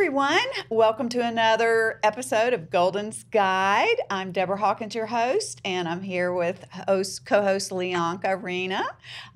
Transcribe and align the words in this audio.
everyone. 0.00 0.40
Welcome 0.70 1.10
to 1.10 1.20
another 1.20 2.00
episode 2.02 2.54
of 2.54 2.70
Golden's 2.70 3.24
Guide. 3.24 4.00
I'm 4.08 4.32
Deborah 4.32 4.56
Hawkins, 4.56 4.94
your 4.94 5.04
host, 5.04 5.60
and 5.62 5.86
I'm 5.86 6.00
here 6.00 6.32
with 6.32 6.64
host, 6.88 7.26
co-host 7.26 7.70
Leonka 7.70 8.42
Rena. 8.42 8.82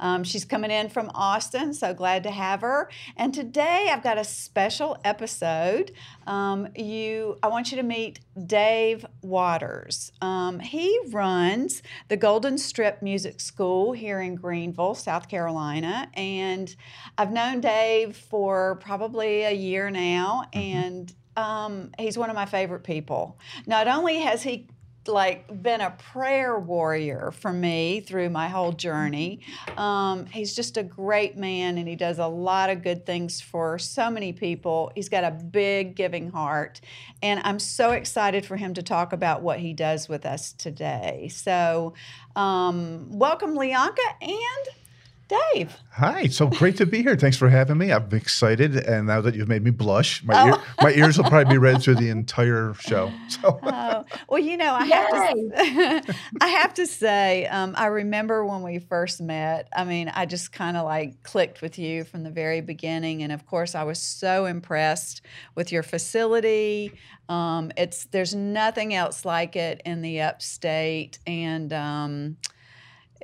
Um, 0.01 0.25
she's 0.25 0.47
coming 0.47 0.71
in 0.71 0.89
from 0.89 1.11
Austin, 1.15 1.75
so 1.75 1.93
glad 1.93 2.23
to 2.23 2.31
have 2.31 2.63
her. 2.63 2.89
And 3.15 3.35
today 3.35 3.91
I've 3.93 4.03
got 4.03 4.17
a 4.17 4.25
special 4.25 4.97
episode. 5.05 5.93
Um, 6.27 6.69
you, 6.75 7.39
I 7.43 7.49
want 7.49 7.71
you 7.71 7.77
to 7.77 7.83
meet 7.83 8.21
Dave 8.47 9.05
Waters. 9.21 10.13
Um, 10.23 10.61
he 10.61 10.99
runs 11.11 11.83
the 12.09 12.17
Golden 12.17 12.57
Strip 12.57 13.03
Music 13.03 13.39
School 13.39 13.93
here 13.93 14.19
in 14.19 14.35
Greenville, 14.35 14.95
South 14.95 15.29
Carolina, 15.29 16.11
and 16.15 16.75
I've 17.19 17.33
known 17.33 17.61
Dave 17.61 18.17
for 18.17 18.77
probably 18.77 19.43
a 19.43 19.53
year 19.53 19.91
now, 19.91 20.45
and 20.55 21.13
um, 21.37 21.91
he's 21.99 22.17
one 22.17 22.31
of 22.31 22.37
my 22.37 22.47
favorite 22.47 22.85
people. 22.85 23.39
Not 23.67 23.89
only 23.89 24.19
has 24.21 24.43
he 24.43 24.69
like 25.09 25.63
been 25.63 25.81
a 25.81 25.91
prayer 25.91 26.59
warrior 26.59 27.31
for 27.33 27.53
me 27.53 28.01
through 28.01 28.31
my 28.31 28.49
whole 28.49 28.73
journey. 28.73 29.41
Um, 29.77 30.27
he's 30.27 30.55
just 30.55 30.77
a 30.77 30.83
great 30.83 31.37
man 31.37 31.79
and 31.79 31.89
he 31.89 31.97
does 31.97 32.19
a 32.19 32.27
lot 32.27 32.71
of 32.71 32.83
good 32.83 33.05
things 33.05 33.41
for 33.41 33.79
so 33.79 34.11
many 34.11 34.33
people. 34.33 34.93
He's 34.95 35.09
got 35.09 35.25
a 35.25 35.31
big 35.31 35.95
giving 35.95 36.31
heart. 36.31 36.81
And 37.23 37.41
I'm 37.45 37.59
so 37.59 37.91
excited 37.91 38.47
for 38.47 38.57
him 38.57 38.75
to 38.75 38.83
talk 38.83 39.13
about 39.13 39.43
what 39.43 39.59
he 39.59 39.73
does 39.73 40.09
with 40.09 40.25
us 40.25 40.53
today. 40.53 41.29
So, 41.33 41.95
um, 42.37 43.09
welcome, 43.11 43.55
Leonka 43.57 43.99
and 44.21 44.84
Dave. 45.29 45.77
Hi, 45.93 46.27
so 46.27 46.49
great 46.49 46.77
to 46.77 46.87
be 46.87 47.03
here. 47.03 47.17
Thanks 47.17 47.37
for 47.37 47.49
having 47.49 47.79
me. 47.79 47.91
I'm 47.93 48.09
excited, 48.13 48.77
and 48.77 49.07
now 49.07 49.21
that 49.23 49.35
you've 49.35 49.49
made 49.49 49.63
me 49.65 49.71
blush, 49.71 50.23
my 50.23 50.35
Oh. 50.43 50.47
ear, 50.49 50.63
my 50.83 50.93
ears 50.93 51.17
will 51.17 51.25
probably 51.31 51.55
be 51.55 51.59
red 51.59 51.83
through 51.83 51.95
the 51.95 52.11
entire 52.19 52.75
show. 52.75 53.11
So 53.29 53.59
Oh, 53.63 54.05
well, 54.29 54.39
you 54.41 54.57
know, 54.57 54.75
I 54.75 54.85
have 54.85 55.11
to. 55.11 56.15
I 56.43 56.47
have 56.49 56.75
to 56.75 56.87
say, 56.87 57.47
um, 57.47 57.75
I 57.77 57.87
remember 57.87 58.45
when 58.45 58.63
we 58.63 58.81
first 58.81 59.21
met. 59.23 59.69
I 59.75 59.85
mean, 59.85 60.09
I 60.15 60.27
just 60.27 60.53
kind 60.53 60.77
of 60.77 60.85
like 60.85 61.23
clicked 61.23 61.63
with 61.63 61.79
you 61.79 62.05
from 62.05 62.23
the 62.23 62.31
very 62.31 62.61
beginning, 62.61 63.23
and 63.23 63.33
of 63.33 63.47
course, 63.47 63.75
I 63.75 63.85
was 63.85 64.01
so 64.01 64.45
impressed 64.47 65.23
with 65.55 65.73
your 65.73 65.83
facility. 65.83 66.93
Um, 67.31 67.73
it's 67.79 68.05
there's 68.07 68.35
nothing 68.35 68.93
else 68.95 69.25
like 69.25 69.57
it 69.57 69.81
in 69.87 70.03
the 70.03 70.21
upstate, 70.21 71.19
and 71.27 71.73
um, 71.73 72.37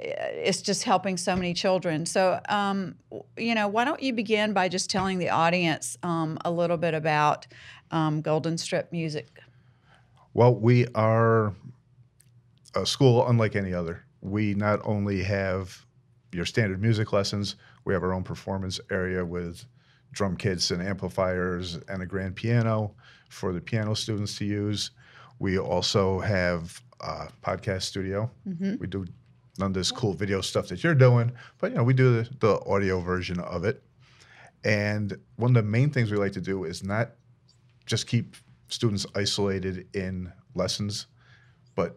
it's 0.03 0.63
just 0.63 0.85
helping 0.85 1.17
so 1.17 1.37
many 1.37 1.55
children. 1.55 2.07
So, 2.07 2.41
um, 2.49 2.97
you 3.37 3.55
know, 3.55 3.69
why 3.69 3.85
don't 3.85 4.03
you 4.03 4.13
begin 4.13 4.53
by 4.53 4.69
just 4.69 4.91
telling 4.91 5.19
the 5.19 5.31
audience 5.31 5.99
um, 6.03 6.39
a 6.45 6.51
little 6.51 6.77
bit 6.77 6.95
about 6.95 7.47
um, 7.91 8.21
Golden 8.21 8.57
Strip 8.57 8.91
Music? 8.93 9.29
Well, 10.33 10.55
we 10.55 10.87
are 10.95 11.55
a 12.75 12.87
school 12.87 13.27
unlike 13.29 13.57
any 13.57 13.75
other. 13.75 14.05
We 14.21 14.55
not 14.55 14.81
only 14.85 15.23
have 15.23 15.85
your 16.33 16.47
standard 16.47 16.81
music 16.81 17.13
lessons, 17.13 17.57
we 17.85 17.93
have 17.93 18.03
our 18.03 18.13
own 18.13 18.23
performance 18.23 18.81
area 18.91 19.25
with 19.25 19.65
drum 20.13 20.37
kits 20.37 20.71
and 20.71 20.83
amplifiers 20.83 21.79
and 21.89 22.03
a 22.03 22.07
grand 22.07 22.37
piano 22.37 22.95
for 23.29 23.53
the 23.53 23.61
piano 23.61 23.95
students 23.95 24.37
to 24.39 24.45
use. 24.45 24.91
We 25.39 25.59
also 25.59 26.21
have 26.21 26.81
a 27.01 27.29
podcast 27.43 27.83
studio. 27.83 28.31
We 28.79 28.87
do 28.87 29.07
none 29.61 29.69
of 29.69 29.75
this 29.75 29.93
cool 29.93 30.15
video 30.15 30.41
stuff 30.41 30.69
that 30.69 30.83
you're 30.83 30.95
doing, 30.95 31.33
but 31.59 31.71
you 31.71 31.77
know, 31.77 31.85
we 31.85 31.95
do 31.95 32.23
the, 32.23 32.31
the 32.41 32.65
audio 32.67 33.01
version 33.01 33.39
of 33.41 33.65
it. 33.65 33.83
And 34.65 35.17
one 35.37 35.57
of 35.57 35.65
the 35.65 35.71
main 35.71 35.91
things 35.91 36.11
we 36.11 36.19
like 36.19 36.33
to 36.33 36.41
do 36.41 36.65
is 36.65 36.83
not 36.83 37.13
just 37.87 38.07
keep 38.07 38.37
students 38.69 39.07
isolated 39.15 39.89
in 39.95 40.33
lessons, 40.55 41.07
but 41.75 41.97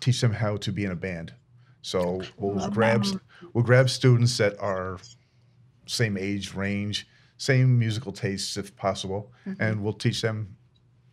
teach 0.00 0.20
them 0.20 0.32
how 0.32 0.56
to 0.58 0.72
be 0.72 0.84
in 0.84 0.90
a 0.90 0.96
band. 0.96 1.32
So 1.82 2.22
we'll 2.36 2.68
grab 2.70 3.04
we'll 3.52 3.64
grab 3.64 3.90
students 3.90 4.36
that 4.38 4.58
are 4.60 4.98
same 5.86 6.16
age 6.16 6.54
range, 6.54 7.08
same 7.38 7.78
musical 7.78 8.12
tastes 8.12 8.56
if 8.56 8.76
possible, 8.76 9.32
mm-hmm. 9.46 9.60
and 9.62 9.82
we'll 9.82 9.92
teach 9.92 10.22
them 10.22 10.56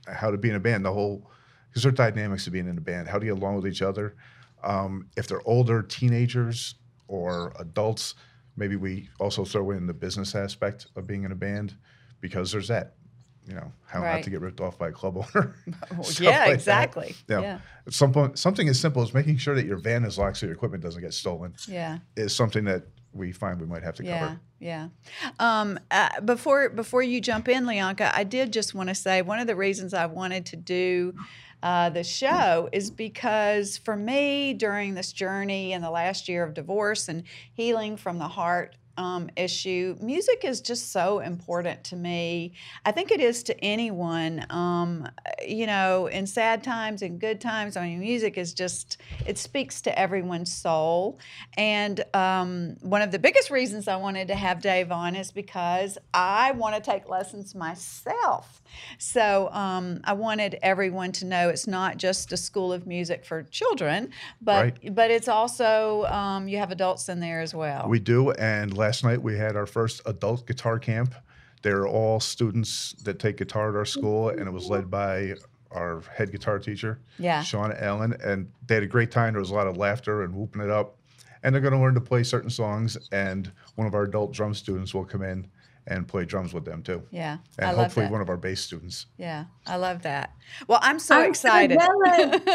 how 0.07 0.29
to 0.29 0.37
be 0.37 0.49
in 0.49 0.55
a 0.55 0.59
band. 0.59 0.85
The 0.85 0.93
whole 0.93 1.29
because 1.69 1.83
there 1.83 1.91
are 1.91 2.11
dynamics 2.11 2.47
of 2.47 2.53
being 2.53 2.67
in 2.67 2.77
a 2.77 2.81
band. 2.81 3.07
How 3.07 3.19
to 3.19 3.25
get 3.25 3.37
along 3.37 3.55
with 3.55 3.67
each 3.67 3.81
other. 3.81 4.15
Um, 4.63 5.07
if 5.17 5.27
they're 5.27 5.47
older 5.47 5.81
teenagers 5.81 6.75
or 7.07 7.53
adults, 7.59 8.15
maybe 8.55 8.75
we 8.75 9.09
also 9.19 9.45
throw 9.45 9.71
in 9.71 9.87
the 9.87 9.93
business 9.93 10.35
aspect 10.35 10.87
of 10.95 11.07
being 11.07 11.23
in 11.23 11.31
a 11.31 11.35
band 11.35 11.75
because 12.21 12.51
there's 12.51 12.67
that. 12.67 12.95
You 13.47 13.55
know 13.55 13.71
how 13.87 14.01
not 14.03 14.21
to 14.23 14.29
get 14.29 14.41
ripped 14.41 14.61
off 14.61 14.77
by 14.77 14.89
a 14.89 14.91
club 14.91 15.17
owner. 15.17 15.55
Yeah, 16.19 16.29
like 16.29 16.45
that. 16.45 16.49
exactly. 16.53 17.15
Yeah. 17.27 17.41
Yeah. 17.41 17.59
Some 17.89 18.11
point, 18.13 18.37
something 18.37 18.69
as 18.69 18.79
simple 18.79 19.01
as 19.01 19.11
making 19.11 19.37
sure 19.37 19.55
that 19.55 19.65
your 19.65 19.77
van 19.77 20.05
is 20.05 20.19
locked 20.19 20.37
so 20.37 20.45
your 20.45 20.53
equipment 20.53 20.83
doesn't 20.83 21.01
get 21.01 21.15
stolen 21.15 21.55
Yeah. 21.67 21.97
is 22.15 22.35
something 22.35 22.63
that 22.65 22.83
we 23.11 23.31
find 23.31 23.59
we 23.59 23.65
might 23.65 23.81
have 23.81 23.95
to 23.95 24.03
Yeah, 24.03 24.19
cover. 24.19 24.39
yeah. 24.59 24.89
Um, 25.39 25.79
uh, 25.89 26.21
before 26.21 26.69
before 26.69 27.01
you 27.01 27.21
jump 27.21 27.47
in, 27.49 27.63
Leonka, 27.65 28.11
I 28.13 28.23
did 28.23 28.53
just 28.53 28.75
want 28.75 28.89
to 28.89 28.93
say 28.95 29.23
one 29.23 29.39
of 29.39 29.47
the 29.47 29.55
reasons 29.55 29.95
I 29.95 30.05
wanted 30.05 30.45
to 30.47 30.55
do 30.55 31.15
uh, 31.61 31.89
the 31.89 32.03
show 32.03 32.69
is 32.71 32.89
because 32.89 33.77
for 33.77 33.95
me 33.95 34.53
during 34.53 34.93
this 34.93 35.11
journey 35.11 35.73
in 35.73 35.81
the 35.81 35.89
last 35.89 36.29
year 36.29 36.43
of 36.43 36.53
divorce 36.53 37.09
and 37.09 37.23
healing 37.53 37.97
from 37.97 38.17
the 38.17 38.27
heart 38.27 38.75
um, 38.99 39.29
issue, 39.37 39.95
music 40.01 40.43
is 40.43 40.59
just 40.59 40.91
so 40.91 41.19
important 41.19 41.83
to 41.85 41.95
me. 41.95 42.51
I 42.85 42.91
think 42.91 43.11
it 43.11 43.21
is 43.21 43.43
to 43.43 43.53
anyone. 43.63 44.45
Um, 44.49 45.07
you 45.47 45.65
know, 45.65 46.07
in 46.07 46.27
sad 46.27 46.63
times 46.63 47.01
and 47.01 47.19
good 47.19 47.39
times. 47.39 47.77
I 47.77 47.87
mean, 47.87 47.99
music 48.01 48.37
is 48.37 48.53
just 48.53 48.97
it 49.25 49.37
speaks 49.37 49.81
to 49.83 49.97
everyone's 49.97 50.51
soul. 50.53 51.17
And 51.57 52.03
um, 52.13 52.75
one 52.81 53.01
of 53.01 53.11
the 53.11 53.19
biggest 53.19 53.49
reasons 53.49 53.87
I 53.87 53.95
wanted 53.95 54.27
to 54.27 54.35
have 54.35 54.61
Dave 54.61 54.91
on 54.91 55.15
is 55.15 55.31
because 55.31 55.97
I 56.13 56.51
want 56.51 56.75
to 56.75 56.81
take 56.81 57.07
lessons 57.09 57.55
myself. 57.55 58.61
So 58.97 59.49
um, 59.51 60.01
I 60.03 60.13
wanted 60.13 60.59
everyone 60.61 61.11
to 61.13 61.25
know 61.25 61.49
it's 61.49 61.67
not 61.67 61.97
just 61.97 62.33
a 62.33 62.37
school 62.37 62.71
of 62.73 62.85
music 62.85 63.25
for 63.25 63.43
children, 63.43 64.11
but 64.41 64.59
Right. 64.59 64.95
but 64.95 65.09
it's 65.09 65.29
also 65.29 66.03
um, 66.05 66.47
you 66.49 66.57
have 66.57 66.71
adults 66.71 67.07
in 67.07 67.19
there 67.21 67.39
as 67.39 67.55
well. 67.55 67.87
We 67.87 67.99
do. 67.99 68.31
And 68.31 68.75
last 68.77 68.88
night 69.03 69.21
we 69.21 69.37
had 69.37 69.55
our 69.55 69.65
first 69.65 70.01
adult 70.05 70.45
guitar 70.47 70.79
camp. 70.79 71.13
They're 71.61 71.87
all 71.87 72.19
students 72.19 72.93
that 73.03 73.19
take 73.19 73.37
guitar 73.37 73.69
at 73.69 73.75
our 73.75 73.85
school, 73.85 74.29
and 74.29 74.41
it 74.41 74.51
was 74.51 74.67
led 74.69 74.89
by 74.89 75.35
our 75.71 76.01
head 76.15 76.31
guitar 76.31 76.57
teacher, 76.57 76.99
Yeah. 77.17 77.43
Sean 77.43 77.71
Allen. 77.77 78.15
And 78.23 78.49
they 78.65 78.75
had 78.75 78.83
a 78.83 78.87
great 78.87 79.11
time. 79.11 79.33
There 79.33 79.39
was 79.41 79.51
a 79.51 79.55
lot 79.55 79.67
of 79.67 79.77
laughter 79.77 80.23
and 80.23 80.33
whooping 80.33 80.61
it 80.61 80.69
up. 80.69 80.95
And 81.43 81.53
they're 81.53 81.61
going 81.61 81.73
to 81.73 81.79
learn 81.79 81.93
to 81.93 82.01
play 82.01 82.23
certain 82.23 82.49
songs. 82.49 82.97
And 83.11 83.51
one 83.75 83.85
of 83.87 83.93
our 83.93 84.03
adult 84.03 84.33
drum 84.33 84.53
students 84.53 84.93
will 84.93 85.05
come 85.05 85.21
in 85.21 85.47
and 85.89 86.07
play 86.07 86.23
drums 86.25 86.53
with 86.53 86.65
them 86.65 86.83
too. 86.83 87.03
yeah, 87.11 87.37
And 87.57 87.67
I 87.67 87.71
love 87.71 87.85
hopefully 87.87 88.05
that. 88.05 88.11
one 88.11 88.21
of 88.21 88.29
our 88.29 88.37
bass 88.37 88.61
students. 88.61 89.07
Yeah, 89.17 89.45
I 89.65 89.75
love 89.77 90.03
that. 90.03 90.33
Well, 90.67 90.79
I'm 90.81 90.99
so 90.99 91.19
I'm 91.19 91.29
excited. 91.29 91.79
jealous. 91.79 92.41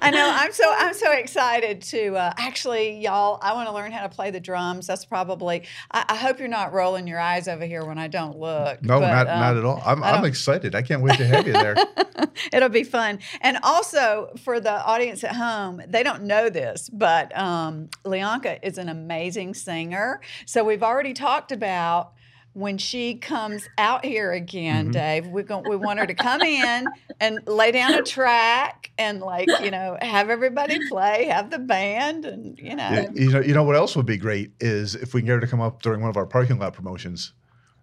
I 0.00 0.10
know. 0.10 0.30
I'm 0.32 0.52
so 0.52 0.64
I'm 0.76 0.94
so 0.94 1.12
excited 1.12 1.82
to 1.82 2.16
uh, 2.16 2.32
actually, 2.38 3.00
y'all. 3.00 3.38
I 3.42 3.52
want 3.54 3.68
to 3.68 3.74
learn 3.74 3.92
how 3.92 4.02
to 4.02 4.08
play 4.08 4.30
the 4.30 4.40
drums. 4.40 4.86
That's 4.86 5.04
probably. 5.04 5.64
I, 5.90 6.04
I 6.08 6.16
hope 6.16 6.38
you're 6.38 6.48
not 6.48 6.72
rolling 6.72 7.06
your 7.06 7.20
eyes 7.20 7.48
over 7.48 7.64
here 7.64 7.84
when 7.84 7.98
I 7.98 8.08
don't 8.08 8.38
look. 8.38 8.82
No, 8.82 9.00
but, 9.00 9.08
not, 9.08 9.28
um, 9.28 9.40
not 9.40 9.56
at 9.56 9.64
all. 9.64 9.82
I'm, 9.84 10.02
I 10.02 10.12
I'm 10.12 10.24
excited. 10.24 10.74
I 10.74 10.82
can't 10.82 11.02
wait 11.02 11.16
to 11.18 11.26
have 11.26 11.46
you 11.46 11.52
there. 11.52 11.76
It'll 12.52 12.68
be 12.68 12.84
fun. 12.84 13.18
And 13.40 13.58
also 13.62 14.30
for 14.42 14.60
the 14.60 14.84
audience 14.84 15.24
at 15.24 15.34
home, 15.34 15.82
they 15.86 16.02
don't 16.02 16.22
know 16.24 16.48
this, 16.48 16.88
but 16.88 17.36
um, 17.36 17.88
Leonka 18.04 18.58
is 18.62 18.78
an 18.78 18.88
amazing 18.88 19.54
singer. 19.54 20.20
So 20.46 20.64
we've 20.64 20.82
already 20.82 21.14
talked 21.14 21.47
about 21.52 22.12
when 22.54 22.76
she 22.78 23.14
comes 23.14 23.68
out 23.78 24.04
here 24.04 24.32
again, 24.32 24.88
Mhm. 24.88 24.92
Dave, 24.92 25.26
we're 25.28 25.44
going, 25.44 25.64
we 25.68 25.76
want 25.76 25.98
her 26.00 26.06
to 26.06 26.14
come 26.14 26.40
in 26.40 26.86
and 27.20 27.38
lay 27.46 27.70
down 27.70 27.94
a 27.94 28.02
track 28.02 28.90
and 28.98 29.20
like, 29.20 29.48
you 29.62 29.70
know, 29.70 29.96
have 30.00 30.28
everybody 30.28 30.78
play, 30.88 31.26
have 31.26 31.50
the 31.50 31.58
band 31.58 32.24
and, 32.24 32.58
you 32.58 32.74
know. 32.74 32.90
Yeah, 32.90 33.06
you 33.14 33.30
know, 33.30 33.40
you 33.40 33.54
know 33.54 33.62
what 33.62 33.76
else 33.76 33.94
would 33.94 34.06
be 34.06 34.16
great 34.16 34.52
is 34.60 34.94
if 34.96 35.14
we 35.14 35.20
can 35.20 35.26
get 35.26 35.34
her 35.34 35.40
to 35.40 35.46
come 35.46 35.60
up 35.60 35.82
during 35.82 36.00
one 36.00 36.10
of 36.10 36.16
our 36.16 36.26
parking 36.26 36.58
lot 36.58 36.72
promotions. 36.72 37.32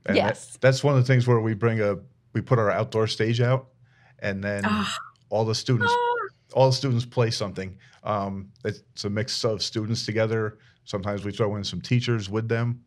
And 0.08 0.18
that- 0.18 0.22
Yes. 0.24 0.58
that's 0.60 0.84
one 0.84 0.96
of 0.96 1.02
the 1.02 1.08
things 1.08 1.26
where 1.26 1.40
we 1.40 1.54
bring 1.54 1.80
a 1.82 1.98
we 2.34 2.42
put 2.42 2.60
our 2.60 2.70
outdoor 2.70 3.08
stage 3.08 3.40
out, 3.40 3.68
and 4.20 4.44
then 4.44 4.64
Ah. 4.66 4.98
all 5.30 5.46
the 5.46 5.56
students 5.56 5.94
all 6.54 6.68
the 6.70 6.76
students 6.76 7.06
play 7.06 7.32
something. 7.32 7.78
Um, 8.04 8.50
it's 8.66 9.04
a 9.06 9.10
mix 9.10 9.44
of 9.46 9.62
students 9.62 10.06
together. 10.06 10.58
Sometimes 10.86 11.24
we 11.26 11.32
throw 11.32 11.56
in 11.56 11.64
some 11.64 11.82
teachers 11.82 12.30
with 12.30 12.48
them, 12.50 12.82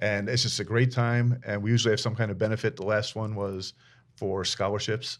and 0.00 0.28
it's 0.28 0.42
just 0.42 0.60
a 0.60 0.64
great 0.64 0.90
time. 0.92 1.40
And 1.46 1.62
we 1.62 1.70
usually 1.70 1.92
have 1.92 2.00
some 2.00 2.14
kind 2.14 2.30
of 2.30 2.38
benefit. 2.38 2.76
The 2.76 2.84
last 2.84 3.14
one 3.16 3.34
was 3.34 3.74
for 4.16 4.44
scholarships 4.44 5.18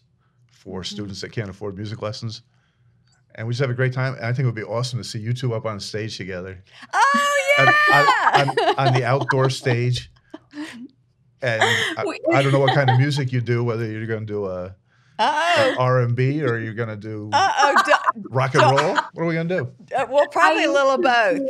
for 0.51 0.83
students 0.83 1.21
that 1.21 1.31
can't 1.31 1.49
afford 1.49 1.75
music 1.75 2.01
lessons. 2.01 2.41
And 3.35 3.47
we 3.47 3.53
just 3.53 3.61
have 3.61 3.69
a 3.69 3.73
great 3.73 3.93
time. 3.93 4.15
And 4.15 4.25
I 4.25 4.33
think 4.33 4.39
it 4.39 4.45
would 4.45 4.55
be 4.55 4.63
awesome 4.63 4.99
to 4.99 5.03
see 5.03 5.19
you 5.19 5.33
two 5.33 5.53
up 5.53 5.65
on 5.65 5.79
stage 5.79 6.17
together 6.17 6.61
Oh 6.93 7.53
yeah. 7.57 8.03
on, 8.33 8.49
on, 8.49 8.57
on 8.87 8.93
the 8.93 9.03
outdoor 9.05 9.49
stage. 9.49 10.11
And 11.43 11.59
I, 11.63 12.03
I 12.33 12.43
don't 12.43 12.51
know 12.51 12.59
what 12.59 12.75
kind 12.75 12.87
of 12.87 12.99
music 12.99 13.31
you 13.31 13.41
do, 13.41 13.63
whether 13.63 13.89
you're 13.89 14.05
going 14.05 14.19
to 14.27 14.31
do 14.31 14.45
a, 14.45 14.75
Uh 15.17 15.55
oh. 15.57 15.75
R 15.79 16.01
and 16.01 16.15
B 16.15 16.43
or 16.43 16.59
you're 16.59 16.75
going 16.75 16.89
to 16.89 16.95
do 16.95 17.31
Uh 17.33 17.51
oh. 17.57 17.95
rock 18.29 18.53
and 18.53 18.61
roll. 18.61 18.93
What 18.93 19.23
are 19.23 19.25
we 19.25 19.33
going 19.33 19.47
to 19.47 19.55
do? 19.61 19.71
Well, 20.07 20.27
probably 20.27 20.65
a 20.65 20.71
little 20.71 20.91
of 20.91 21.01
both. 21.01 21.41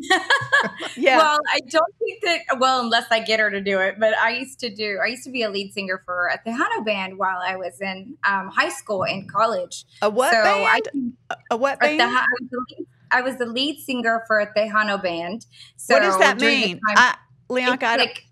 Yeah. 0.96 1.18
Well, 1.18 1.38
I 1.52 1.60
don't 1.60 1.94
think 1.98 2.22
that. 2.22 2.58
Well, 2.58 2.80
unless 2.80 3.04
I 3.10 3.20
get 3.20 3.38
her 3.38 3.50
to 3.50 3.60
do 3.60 3.80
it, 3.80 3.96
but 4.00 4.16
I 4.16 4.30
used 4.30 4.58
to 4.60 4.74
do. 4.74 4.98
I 5.02 5.08
used 5.08 5.24
to 5.24 5.30
be 5.30 5.42
a 5.42 5.50
lead 5.50 5.72
singer 5.74 6.00
for 6.04 6.28
a 6.28 6.38
Tejano 6.38 6.84
band 6.84 7.18
while 7.18 7.38
I 7.44 7.56
was 7.56 7.80
in 7.82 8.16
um, 8.24 8.48
high 8.48 8.70
school 8.70 9.04
and 9.04 9.30
college. 9.30 9.84
a 10.00 10.08
what 10.08 10.32
so 10.32 10.38
I, 10.38 10.80
band? 10.80 11.12
A 11.50 11.56
what 11.56 11.78
band? 11.80 12.00
I, 12.00 12.24
was 12.40 12.50
the 12.50 12.64
lead, 12.70 12.86
I 13.10 13.20
was 13.20 13.36
the 13.36 13.46
lead 13.46 13.78
singer 13.80 14.24
for 14.26 14.40
a 14.40 14.52
Tejano 14.54 15.02
band. 15.02 15.44
So 15.76 15.94
what 15.94 16.00
does 16.00 16.18
that 16.18 16.40
mean? 16.40 16.80
time- 16.88 16.96
I, 16.96 17.16
I 17.50 17.96
like 17.96 18.24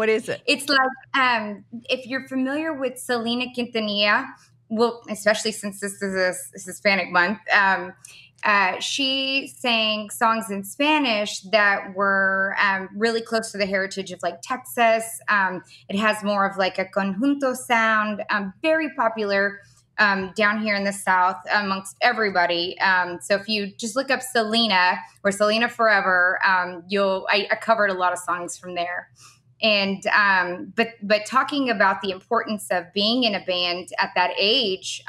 what 0.00 0.08
is 0.08 0.30
it? 0.30 0.40
It's 0.46 0.66
like 0.66 0.78
um, 1.14 1.62
if 1.90 2.06
you're 2.06 2.26
familiar 2.26 2.72
with 2.72 2.98
Selena 2.98 3.46
Quintanilla, 3.54 4.26
well, 4.70 5.02
especially 5.10 5.52
since 5.52 5.78
this 5.80 6.00
is 6.00 6.14
a 6.14 6.32
Hispanic 6.54 7.10
month, 7.10 7.38
um, 7.52 7.92
uh, 8.44 8.80
she 8.80 9.52
sang 9.58 10.08
songs 10.10 10.50
in 10.50 10.64
Spanish 10.64 11.40
that 11.52 11.94
were 11.94 12.56
um, 12.62 12.88
really 12.96 13.20
close 13.20 13.52
to 13.52 13.58
the 13.58 13.66
heritage 13.66 14.12
of 14.12 14.22
like 14.22 14.40
Texas. 14.42 15.04
Um, 15.28 15.62
it 15.88 15.98
has 15.98 16.22
more 16.24 16.46
of 16.48 16.56
like 16.56 16.78
a 16.78 16.86
conjunto 16.86 17.54
sound, 17.54 18.22
um, 18.30 18.52
very 18.62 18.90
popular. 18.94 19.60
Um, 19.98 20.32
down 20.34 20.62
here 20.62 20.74
in 20.76 20.84
the 20.84 20.94
South, 20.94 21.36
amongst 21.52 21.94
everybody. 22.00 22.80
Um, 22.80 23.18
so 23.20 23.34
if 23.34 23.46
you 23.50 23.70
just 23.76 23.96
look 23.96 24.10
up 24.10 24.22
Selena 24.22 24.98
or 25.22 25.30
Selena 25.30 25.68
Forever, 25.68 26.38
um, 26.42 26.84
you'll 26.88 27.26
I, 27.28 27.46
I 27.50 27.56
covered 27.56 27.90
a 27.90 27.92
lot 27.92 28.14
of 28.14 28.18
songs 28.18 28.56
from 28.56 28.74
there 28.74 29.10
and 29.60 30.02
but 30.74 30.88
but 31.02 31.26
talking 31.26 31.68
about 31.68 32.00
the 32.00 32.12
importance 32.12 32.68
of 32.70 32.86
being 32.94 33.24
in 33.24 33.34
a 33.34 33.44
band 33.44 33.90
at 33.98 34.12
that 34.14 34.30
age 34.38 35.02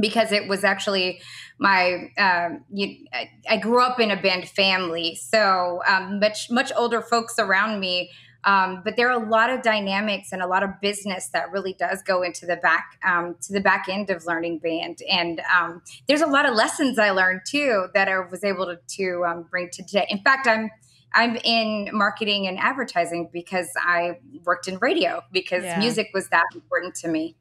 because 0.00 0.32
it 0.32 0.48
was 0.48 0.64
actually 0.64 1.20
my 1.58 2.10
um, 2.18 2.64
you, 2.70 3.06
I, 3.12 3.30
I 3.48 3.56
grew 3.56 3.82
up 3.82 4.00
in 4.00 4.10
a 4.10 4.20
band 4.20 4.48
family 4.48 5.14
so 5.16 5.80
um, 5.86 6.20
much 6.20 6.50
much 6.50 6.72
older 6.76 7.02
folks 7.02 7.38
around 7.38 7.80
me 7.80 8.10
um, 8.44 8.82
but 8.84 8.96
there 8.96 9.10
are 9.10 9.20
a 9.20 9.28
lot 9.28 9.50
of 9.50 9.62
dynamics 9.62 10.28
and 10.32 10.40
a 10.40 10.46
lot 10.46 10.62
of 10.62 10.70
business 10.80 11.28
that 11.32 11.50
really 11.50 11.72
does 11.72 12.02
go 12.02 12.22
into 12.22 12.46
the 12.46 12.56
back 12.56 12.98
um, 13.04 13.34
to 13.42 13.52
the 13.52 13.60
back 13.60 13.86
end 13.88 14.10
of 14.10 14.24
learning 14.26 14.58
band 14.58 14.98
and 15.10 15.40
um, 15.56 15.82
there's 16.06 16.22
a 16.22 16.26
lot 16.26 16.46
of 16.46 16.54
lessons 16.54 16.98
i 16.98 17.10
learned 17.10 17.40
too 17.46 17.86
that 17.94 18.08
i 18.08 18.18
was 18.18 18.44
able 18.44 18.66
to, 18.66 18.78
to 18.88 19.24
um, 19.26 19.46
bring 19.50 19.68
to 19.70 19.82
today 19.82 20.06
in 20.08 20.18
fact 20.18 20.46
i'm 20.46 20.70
I'm 21.14 21.36
in 21.36 21.88
marketing 21.92 22.46
and 22.46 22.58
advertising 22.58 23.30
because 23.32 23.68
I 23.78 24.18
worked 24.44 24.68
in 24.68 24.78
radio 24.78 25.22
because 25.32 25.64
Yeah. 25.64 25.78
music 25.78 26.10
was 26.12 26.28
that 26.28 26.44
important 26.54 26.94
to 26.96 27.08
me. 27.08 27.34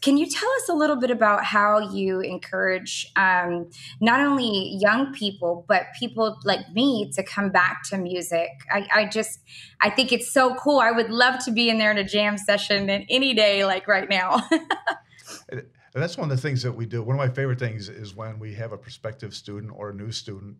Can 0.00 0.16
you 0.16 0.26
tell 0.28 0.48
us 0.62 0.68
a 0.68 0.74
little 0.74 0.96
bit 0.96 1.10
about 1.10 1.44
how 1.44 1.90
you 1.90 2.20
encourage 2.20 3.10
um, 3.16 3.68
not 4.00 4.20
only 4.20 4.76
young 4.80 5.12
people 5.12 5.64
but 5.68 5.86
people 5.98 6.38
like 6.44 6.70
me 6.72 7.10
to 7.14 7.22
come 7.22 7.50
back 7.50 7.82
to 7.90 7.98
music? 7.98 8.50
I, 8.70 8.86
I 8.94 9.04
just 9.06 9.40
I 9.80 9.90
think 9.90 10.12
it's 10.12 10.30
so 10.32 10.54
cool. 10.54 10.78
I 10.80 10.90
would 10.90 11.10
love 11.10 11.44
to 11.44 11.50
be 11.50 11.68
in 11.68 11.78
there 11.78 11.90
in 11.90 11.98
a 11.98 12.04
jam 12.04 12.38
session 12.38 12.88
and 12.90 13.04
any 13.10 13.34
day 13.34 13.64
like 13.64 13.88
right 13.88 14.08
now. 14.08 14.48
And 15.94 16.02
that's 16.02 16.18
one 16.18 16.30
of 16.30 16.36
the 16.36 16.40
things 16.40 16.62
that 16.62 16.72
we 16.72 16.86
do. 16.86 17.02
One 17.02 17.16
of 17.16 17.18
my 17.18 17.34
favorite 17.34 17.58
things 17.58 17.88
is 17.88 18.14
when 18.14 18.38
we 18.38 18.54
have 18.54 18.72
a 18.72 18.78
prospective 18.78 19.34
student 19.34 19.72
or 19.74 19.90
a 19.90 19.94
new 19.94 20.12
student 20.12 20.58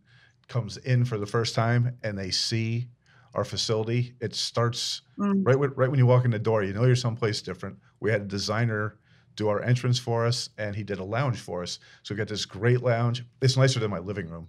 comes 0.48 0.78
in 0.78 1.04
for 1.04 1.18
the 1.18 1.26
first 1.26 1.54
time 1.54 1.96
and 2.02 2.18
they 2.18 2.30
see 2.30 2.88
our 3.34 3.44
facility. 3.44 4.14
It 4.20 4.34
starts 4.34 5.02
Mm. 5.18 5.44
right 5.44 5.58
right 5.76 5.90
when 5.90 5.98
you 5.98 6.06
walk 6.06 6.24
in 6.24 6.30
the 6.30 6.38
door. 6.38 6.62
You 6.62 6.72
know 6.72 6.84
you're 6.84 6.96
someplace 6.96 7.42
different. 7.42 7.78
We 8.00 8.10
had 8.10 8.22
a 8.22 8.24
designer 8.24 8.98
do 9.38 9.48
our 9.48 9.62
entrance 9.62 9.98
for 9.98 10.26
us, 10.26 10.50
and 10.58 10.74
he 10.76 10.82
did 10.82 10.98
a 10.98 11.04
lounge 11.04 11.38
for 11.38 11.62
us. 11.62 11.78
So 12.02 12.14
we 12.14 12.18
got 12.18 12.28
this 12.28 12.44
great 12.44 12.82
lounge. 12.82 13.24
It's 13.40 13.56
nicer 13.56 13.78
than 13.80 13.90
my 13.90 14.00
living 14.00 14.28
room. 14.28 14.48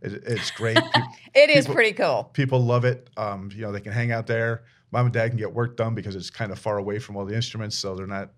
It, 0.00 0.22
it's 0.24 0.50
great. 0.52 0.76
Pe- 0.94 1.00
It 1.34 1.50
is 1.50 1.64
people- 1.64 1.74
pretty 1.74 1.92
cool. 1.92 2.30
people 2.32 2.60
love 2.60 2.84
it. 2.84 3.10
Um, 3.16 3.50
you 3.54 3.62
know, 3.62 3.72
they 3.72 3.80
can 3.80 3.92
hang 3.92 4.12
out 4.12 4.26
there. 4.28 4.62
Mom 4.92 5.06
and 5.06 5.12
dad 5.12 5.28
can 5.30 5.36
get 5.38 5.52
work 5.52 5.76
done 5.76 5.94
because 5.94 6.14
it's 6.16 6.30
kind 6.30 6.52
of 6.52 6.58
far 6.58 6.78
away 6.78 6.98
from 7.00 7.16
all 7.16 7.24
the 7.26 7.34
instruments, 7.34 7.76
so 7.76 7.94
they're 7.94 8.06
not 8.06 8.30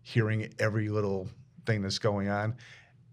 hearing 0.00 0.52
every 0.58 0.88
little 0.88 1.28
thing 1.66 1.82
that's 1.82 1.98
going 1.98 2.28
on. 2.28 2.56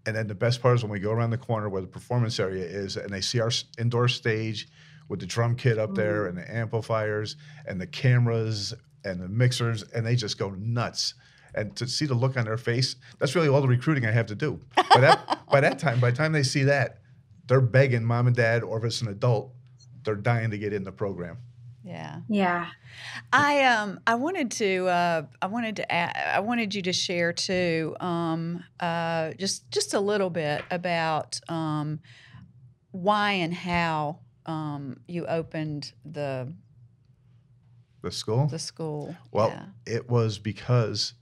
And 0.06 0.16
then 0.16 0.26
the 0.26 0.34
best 0.34 0.62
part 0.62 0.76
is 0.76 0.82
when 0.82 0.90
we 0.90 0.98
go 0.98 1.12
around 1.12 1.28
the 1.30 1.38
corner 1.38 1.68
where 1.68 1.82
the 1.82 1.86
performance 1.86 2.40
area 2.40 2.64
is, 2.64 2.96
and 2.96 3.10
they 3.12 3.20
see 3.20 3.38
our 3.38 3.50
indoor 3.78 4.08
stage 4.08 4.66
with 5.08 5.20
the 5.20 5.26
drum 5.26 5.54
kit 5.56 5.78
up 5.78 5.94
there 5.94 6.26
and 6.26 6.38
the 6.38 6.50
amplifiers 6.56 7.36
and 7.66 7.78
the 7.80 7.86
cameras 7.86 8.72
and 9.04 9.20
the 9.20 9.28
mixers, 9.28 9.82
and 9.94 10.06
they 10.06 10.16
just 10.16 10.38
go 10.38 10.50
nuts. 10.58 11.14
And 11.54 11.74
to 11.76 11.86
see 11.86 12.06
the 12.06 12.14
look 12.14 12.36
on 12.36 12.44
their 12.44 12.56
face, 12.56 12.96
that's 13.18 13.34
really 13.34 13.48
all 13.48 13.60
the 13.60 13.68
recruiting 13.68 14.06
I 14.06 14.10
have 14.12 14.26
to 14.26 14.34
do. 14.34 14.60
By 14.76 15.00
that, 15.00 15.40
by 15.50 15.60
that 15.60 15.78
time, 15.78 16.00
by 16.00 16.10
the 16.10 16.16
time 16.16 16.32
they 16.32 16.42
see 16.42 16.62
that, 16.64 17.00
they're 17.46 17.60
begging 17.60 18.04
mom 18.04 18.26
and 18.28 18.36
dad, 18.36 18.62
or 18.62 18.78
if 18.78 18.84
it's 18.84 19.00
an 19.00 19.08
adult, 19.08 19.52
they're 20.04 20.14
dying 20.14 20.50
to 20.50 20.58
get 20.58 20.72
in 20.72 20.84
the 20.84 20.92
program. 20.92 21.38
Yeah. 21.82 22.20
yeah. 22.28 22.66
I 23.32 23.64
um 23.64 24.00
I 24.06 24.14
wanted 24.14 24.50
to 24.52 24.86
uh 24.86 25.22
I 25.40 25.46
wanted 25.46 25.76
to 25.76 25.90
add, 25.92 26.14
I 26.36 26.40
wanted 26.40 26.74
you 26.74 26.82
to 26.82 26.92
share 26.92 27.32
too 27.32 27.96
um 28.00 28.62
uh 28.78 29.32
just 29.38 29.68
just 29.70 29.94
a 29.94 30.00
little 30.00 30.28
bit 30.30 30.62
about 30.70 31.40
um 31.48 32.00
why 32.92 33.32
and 33.32 33.54
how 33.54 34.18
um 34.46 35.00
you 35.08 35.26
opened 35.26 35.92
the 36.04 36.52
The 38.02 38.10
school. 38.12 38.46
the 38.46 38.58
school. 38.58 39.16
Well, 39.32 39.48
yeah. 39.48 39.64
it 39.86 40.08
was 40.08 40.38
because 40.38 41.14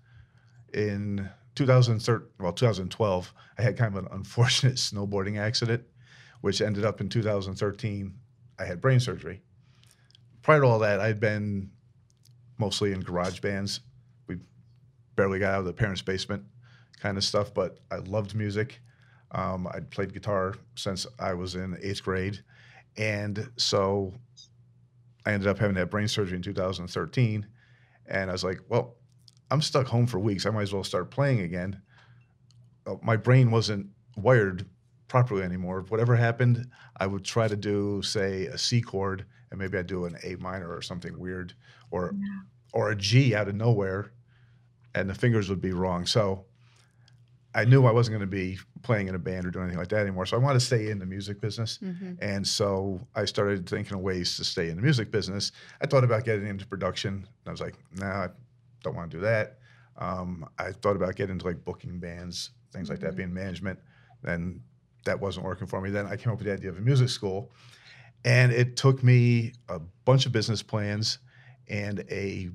in 0.75 1.29
2013, 1.55 2.29
well, 2.39 2.53
2012, 2.53 3.35
I 3.59 3.63
had 3.63 3.77
kind 3.77 3.97
of 3.97 4.05
an 4.05 4.11
unfortunate 4.13 4.75
snowboarding 4.77 5.39
accident, 5.39 5.83
which 6.41 6.61
ended 6.61 6.85
up 6.85 7.01
in 7.01 7.09
2013. 7.09 8.15
I 8.59 8.65
had 8.65 8.81
brain 8.81 9.01
surgery. 9.01 9.43
Prior 10.43 10.61
to 10.61 10.67
all 10.67 10.79
that, 10.81 11.01
I'd 11.01 11.21
been 11.21 11.71
mostly 12.59 12.93
in 12.93 13.01
garage 13.01 13.41
bands. 13.41 13.81
We 14.27 14.39
barely 15.17 15.39
got 15.39 15.55
out 15.55 15.61
of 15.61 15.67
the 15.67 15.73
parents' 15.73 16.03
basement 16.03 16.45
kind 17.01 17.17
of 17.17 17.25
stuff, 17.25 17.55
but 17.55 17.79
I 17.91 17.97
loved 17.97 18.35
music. 18.35 18.81
Um, 19.33 19.69
I'd 19.73 19.91
played 19.91 20.13
guitar 20.13 20.55
since 20.75 21.07
I 21.19 21.35
was 21.35 21.55
in 21.55 21.77
eighth 21.83 22.03
grade. 22.03 22.43
And 22.97 23.49
so 23.57 24.13
I 25.27 25.33
ended 25.33 25.49
up 25.49 25.59
having 25.59 25.77
that 25.77 25.91
brain 25.91 26.09
surgery 26.09 26.37
in 26.37 26.43
2013. 26.43 27.47
And 28.07 28.31
I 28.31 28.33
was 28.33 28.43
like, 28.45 28.61
well, 28.69 28.97
I'm 29.51 29.63
stuck 29.63 29.87
home 29.87 30.07
for 30.07 30.19
weeks. 30.19 30.47
I 30.47 30.51
might 30.51 30.63
as 30.63 30.73
well 30.73 30.85
start 30.85 31.11
playing 31.11 31.41
again. 31.41 31.81
Uh, 32.87 32.97
my 33.03 33.17
brain 33.17 33.51
wasn't 33.51 33.87
wired 34.17 34.67
properly 35.09 35.43
anymore. 35.43 35.85
Whatever 35.89 36.17
happened, 36.17 36.69
I 36.99 37.07
would 37.07 37.25
try 37.25 37.49
to 37.49 37.57
do, 37.57 38.03
say, 38.03 38.47
a 38.47 38.59
C 38.59 38.81
chord, 38.83 39.25
and 39.51 39.59
maybe 39.59 39.79
I'd 39.79 39.87
do 39.87 40.05
an 40.05 40.17
A 40.23 40.37
minor 40.37 40.75
or 40.75 40.83
something 40.83 41.19
weird, 41.19 41.55
or 41.91 42.15
or 42.75 42.91
a 42.91 42.97
G 42.97 43.35
out 43.35 43.49
of 43.49 43.55
nowhere, 43.55 44.13
and 44.95 45.09
the 45.09 45.15
fingers 45.15 45.49
would 45.49 45.63
be 45.63 45.73
wrong. 45.73 46.05
So 46.05 46.45
I 47.55 47.65
knew 47.65 47.87
I 47.87 47.91
wasn't 47.93 48.19
going 48.19 48.31
to 48.31 48.37
be 48.37 48.59
playing 48.83 49.09
in 49.09 49.15
a 49.15 49.19
band 49.19 49.47
or 49.47 49.51
doing 49.51 49.65
anything 49.65 49.79
like 49.79 49.89
that 49.89 50.03
anymore. 50.03 50.27
So 50.27 50.37
I 50.37 50.41
wanted 50.41 50.61
to 50.61 50.67
stay 50.67 50.91
in 50.91 50.99
the 50.99 51.07
music 51.07 51.41
business. 51.41 51.79
Mhm. 51.83 52.19
And 52.21 52.47
so 52.47 53.01
I 53.15 53.25
started 53.25 53.67
thinking 53.67 53.95
of 53.95 54.01
ways 54.01 54.37
to 54.37 54.45
stay 54.45 54.69
in 54.69 54.77
the 54.77 54.83
music 54.83 55.11
business. 55.11 55.51
I 55.81 55.87
thought 55.87 56.05
about 56.05 56.25
getting 56.25 56.47
into 56.47 56.67
production. 56.67 57.15
And 57.15 57.27
I 57.47 57.51
was 57.51 57.63
like, 57.63 57.75
nah, 57.97 58.25
I 58.25 58.29
don't 58.83 58.95
want 58.95 59.11
to 59.11 59.17
do 59.17 59.21
that. 59.23 59.59
Um, 59.97 60.49
I 60.59 60.73
thought 60.73 60.97
about 60.97 61.17
getting 61.17 61.33
into 61.33 61.47
like 61.47 61.65
booking 61.65 61.99
bands, 61.99 62.51
things 62.73 62.89
like 62.89 63.01
that, 63.01 63.17
being 63.17 63.33
management. 63.33 63.79
Then 64.23 64.61
that 65.05 65.21
wasn't 65.21 65.45
working 65.47 65.67
for 65.67 65.81
me. 65.81 65.91
Then 65.91 66.07
I 66.07 66.17
came 66.17 66.33
up 66.33 66.39
with 66.39 66.47
the 66.47 66.53
idea 66.53 66.71
of 66.71 66.79
a 66.79 66.81
music 66.81 67.09
school. 67.09 67.53
And 68.25 68.53
it 68.53 68.77
took 68.77 69.03
me 69.03 69.53
a 69.69 69.79
bunch 70.05 70.27
of 70.27 70.33
business 70.33 70.63
plans 70.63 71.19
and 71.69 72.05
a 72.11 72.51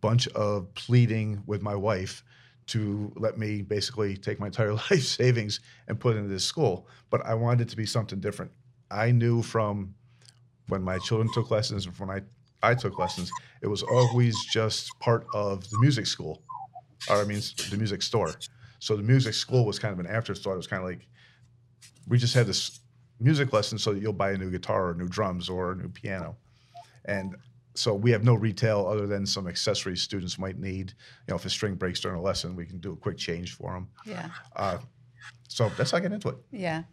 bunch 0.00 0.26
of 0.28 0.72
pleading 0.74 1.42
with 1.46 1.62
my 1.62 1.74
wife 1.74 2.24
to 2.68 3.12
let 3.16 3.36
me 3.36 3.62
basically 3.62 4.16
take 4.16 4.38
my 4.38 4.46
entire 4.46 4.74
life 4.90 5.02
savings 5.02 5.60
and 5.88 5.98
put 5.98 6.16
into 6.16 6.28
this 6.28 6.44
school. 6.44 6.88
But 7.10 7.24
I 7.26 7.34
wanted 7.34 7.62
it 7.62 7.68
to 7.70 7.76
be 7.76 7.86
something 7.86 8.20
different. 8.20 8.52
I 8.90 9.10
knew 9.12 9.42
from 9.42 9.94
when 10.68 10.82
my 10.82 10.98
children 10.98 11.28
took 11.32 11.50
lessons 11.50 11.86
and 11.86 11.96
when 11.98 12.10
I, 12.10 12.22
I 12.62 12.74
took 12.74 12.98
lessons, 12.98 13.30
it 13.62 13.66
was 13.66 13.82
always 13.82 14.36
just 14.44 14.90
part 15.00 15.26
of 15.34 15.68
the 15.70 15.78
music 15.78 16.06
school, 16.06 16.42
or 17.08 17.16
I 17.16 17.24
mean, 17.24 17.40
the 17.70 17.76
music 17.76 18.02
store. 18.02 18.34
So 18.78 18.96
the 18.96 19.02
music 19.02 19.34
school 19.34 19.64
was 19.66 19.78
kind 19.78 19.92
of 19.92 20.00
an 20.00 20.06
afterthought. 20.06 20.54
It 20.54 20.56
was 20.56 20.66
kind 20.66 20.82
of 20.82 20.88
like 20.88 21.06
we 22.08 22.18
just 22.18 22.34
had 22.34 22.46
this 22.46 22.80
music 23.18 23.52
lesson 23.52 23.78
so 23.78 23.92
that 23.92 24.00
you'll 24.00 24.12
buy 24.12 24.32
a 24.32 24.38
new 24.38 24.50
guitar 24.50 24.88
or 24.88 24.94
new 24.94 25.08
drums 25.08 25.48
or 25.48 25.72
a 25.72 25.76
new 25.76 25.88
piano. 25.88 26.36
and 27.04 27.36
so 27.74 27.94
we 27.94 28.10
have 28.10 28.24
no 28.24 28.34
retail 28.34 28.86
other 28.86 29.06
than 29.06 29.24
some 29.24 29.46
accessories 29.46 30.02
students 30.02 30.38
might 30.38 30.58
need. 30.58 30.90
You 31.26 31.32
know, 31.32 31.36
if 31.36 31.44
a 31.44 31.50
string 31.50 31.76
breaks 31.76 32.00
during 32.00 32.18
a 32.18 32.20
lesson, 32.20 32.56
we 32.56 32.66
can 32.66 32.78
do 32.78 32.92
a 32.92 32.96
quick 32.96 33.16
change 33.16 33.54
for 33.54 33.72
them. 33.72 33.88
Yeah. 34.04 34.28
Uh, 34.56 34.78
so 35.48 35.68
that's 35.76 35.90
how 35.90 35.98
I 35.98 36.00
get 36.00 36.12
into 36.12 36.28
it. 36.28 36.36
Yeah. 36.52 36.84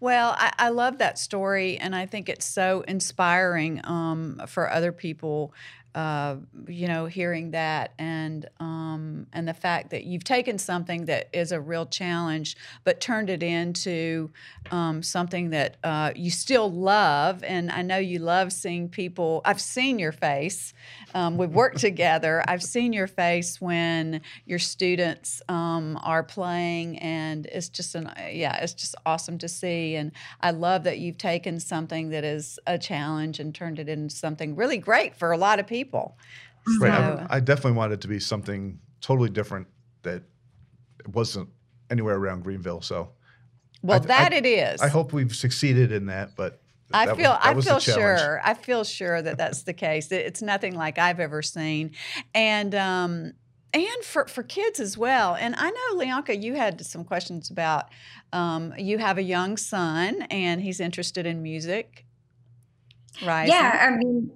Well, 0.00 0.34
I, 0.36 0.52
I 0.58 0.68
love 0.70 0.98
that 0.98 1.18
story, 1.18 1.78
and 1.78 1.94
I 1.94 2.06
think 2.06 2.28
it's 2.28 2.44
so 2.44 2.82
inspiring 2.88 3.80
um, 3.84 4.42
for 4.46 4.70
other 4.70 4.92
people. 4.92 5.54
Uh, 5.92 6.36
you 6.68 6.86
know, 6.86 7.06
hearing 7.06 7.50
that 7.50 7.92
and 7.98 8.48
um, 8.60 9.26
and 9.32 9.48
the 9.48 9.54
fact 9.54 9.90
that 9.90 10.04
you've 10.04 10.22
taken 10.22 10.56
something 10.56 11.06
that 11.06 11.28
is 11.32 11.50
a 11.50 11.60
real 11.60 11.84
challenge, 11.84 12.56
but 12.84 13.00
turned 13.00 13.28
it 13.28 13.42
into 13.42 14.30
um, 14.70 15.02
something 15.02 15.50
that 15.50 15.78
uh, 15.82 16.12
you 16.14 16.30
still 16.30 16.70
love. 16.70 17.42
And 17.42 17.72
I 17.72 17.82
know 17.82 17.98
you 17.98 18.20
love 18.20 18.52
seeing 18.52 18.88
people. 18.88 19.40
I've 19.44 19.60
seen 19.60 19.98
your 19.98 20.12
face. 20.12 20.72
Um, 21.12 21.36
we've 21.36 21.50
worked 21.50 21.78
together. 21.80 22.44
I've 22.46 22.62
seen 22.62 22.92
your 22.92 23.08
face 23.08 23.60
when 23.60 24.20
your 24.46 24.60
students 24.60 25.42
um, 25.48 25.98
are 26.04 26.22
playing, 26.22 26.98
and 26.98 27.46
it's 27.46 27.68
just 27.68 27.96
an 27.96 28.12
yeah, 28.30 28.62
it's 28.62 28.74
just 28.74 28.94
awesome 29.04 29.38
to 29.38 29.48
see. 29.48 29.96
And 29.96 30.12
I 30.40 30.52
love 30.52 30.84
that 30.84 30.98
you've 30.98 31.18
taken 31.18 31.58
something 31.58 32.10
that 32.10 32.22
is 32.22 32.60
a 32.68 32.78
challenge 32.78 33.40
and 33.40 33.52
turned 33.52 33.80
it 33.80 33.88
into 33.88 34.14
something 34.14 34.54
really 34.54 34.78
great 34.78 35.16
for 35.16 35.32
a 35.32 35.36
lot 35.36 35.58
of 35.58 35.66
people. 35.66 35.79
Right. 36.80 36.90
So- 36.92 37.26
I, 37.30 37.36
I 37.36 37.40
definitely 37.40 37.72
wanted 37.72 37.94
it 37.94 38.00
to 38.02 38.08
be 38.08 38.20
something 38.20 38.78
totally 39.00 39.30
different 39.30 39.66
that 40.02 40.22
wasn't 41.12 41.48
anywhere 41.90 42.16
around 42.16 42.44
Greenville. 42.44 42.82
So 42.82 43.10
Well, 43.82 44.00
I- 44.02 44.06
that 44.06 44.32
I- 44.32 44.36
it 44.36 44.46
is. 44.46 44.80
I 44.80 44.88
hope 44.88 45.12
we've 45.12 45.34
succeeded 45.34 45.90
in 45.92 46.06
that. 46.06 46.36
But 46.36 46.60
I 46.92 47.06
that 47.06 47.16
feel 47.16 47.30
was, 47.30 47.66
I 47.66 47.70
feel 47.70 47.78
sure. 47.80 48.40
I 48.44 48.54
feel 48.54 48.84
sure 48.84 49.22
that 49.22 49.38
that's 49.38 49.62
the 49.62 49.72
case. 49.72 50.10
It's 50.12 50.42
nothing 50.42 50.74
like 50.74 50.98
I've 50.98 51.20
ever 51.20 51.40
seen, 51.40 51.92
and 52.34 52.74
um, 52.74 53.32
and 53.72 54.04
for 54.04 54.26
for 54.26 54.42
kids 54.42 54.80
as 54.80 54.98
well. 54.98 55.36
And 55.36 55.54
I 55.56 55.70
know 55.70 55.98
Leonka, 56.04 56.42
you 56.42 56.56
had 56.56 56.84
some 56.84 57.04
questions 57.04 57.48
about. 57.48 57.86
Um, 58.32 58.74
you 58.76 58.98
have 58.98 59.18
a 59.18 59.22
young 59.22 59.56
son, 59.56 60.22
and 60.30 60.60
he's 60.60 60.80
interested 60.80 61.26
in 61.26 61.42
music. 61.42 62.06
Right. 63.24 63.48
Yeah, 63.48 63.88
I 63.88 63.96
mean, 63.96 64.30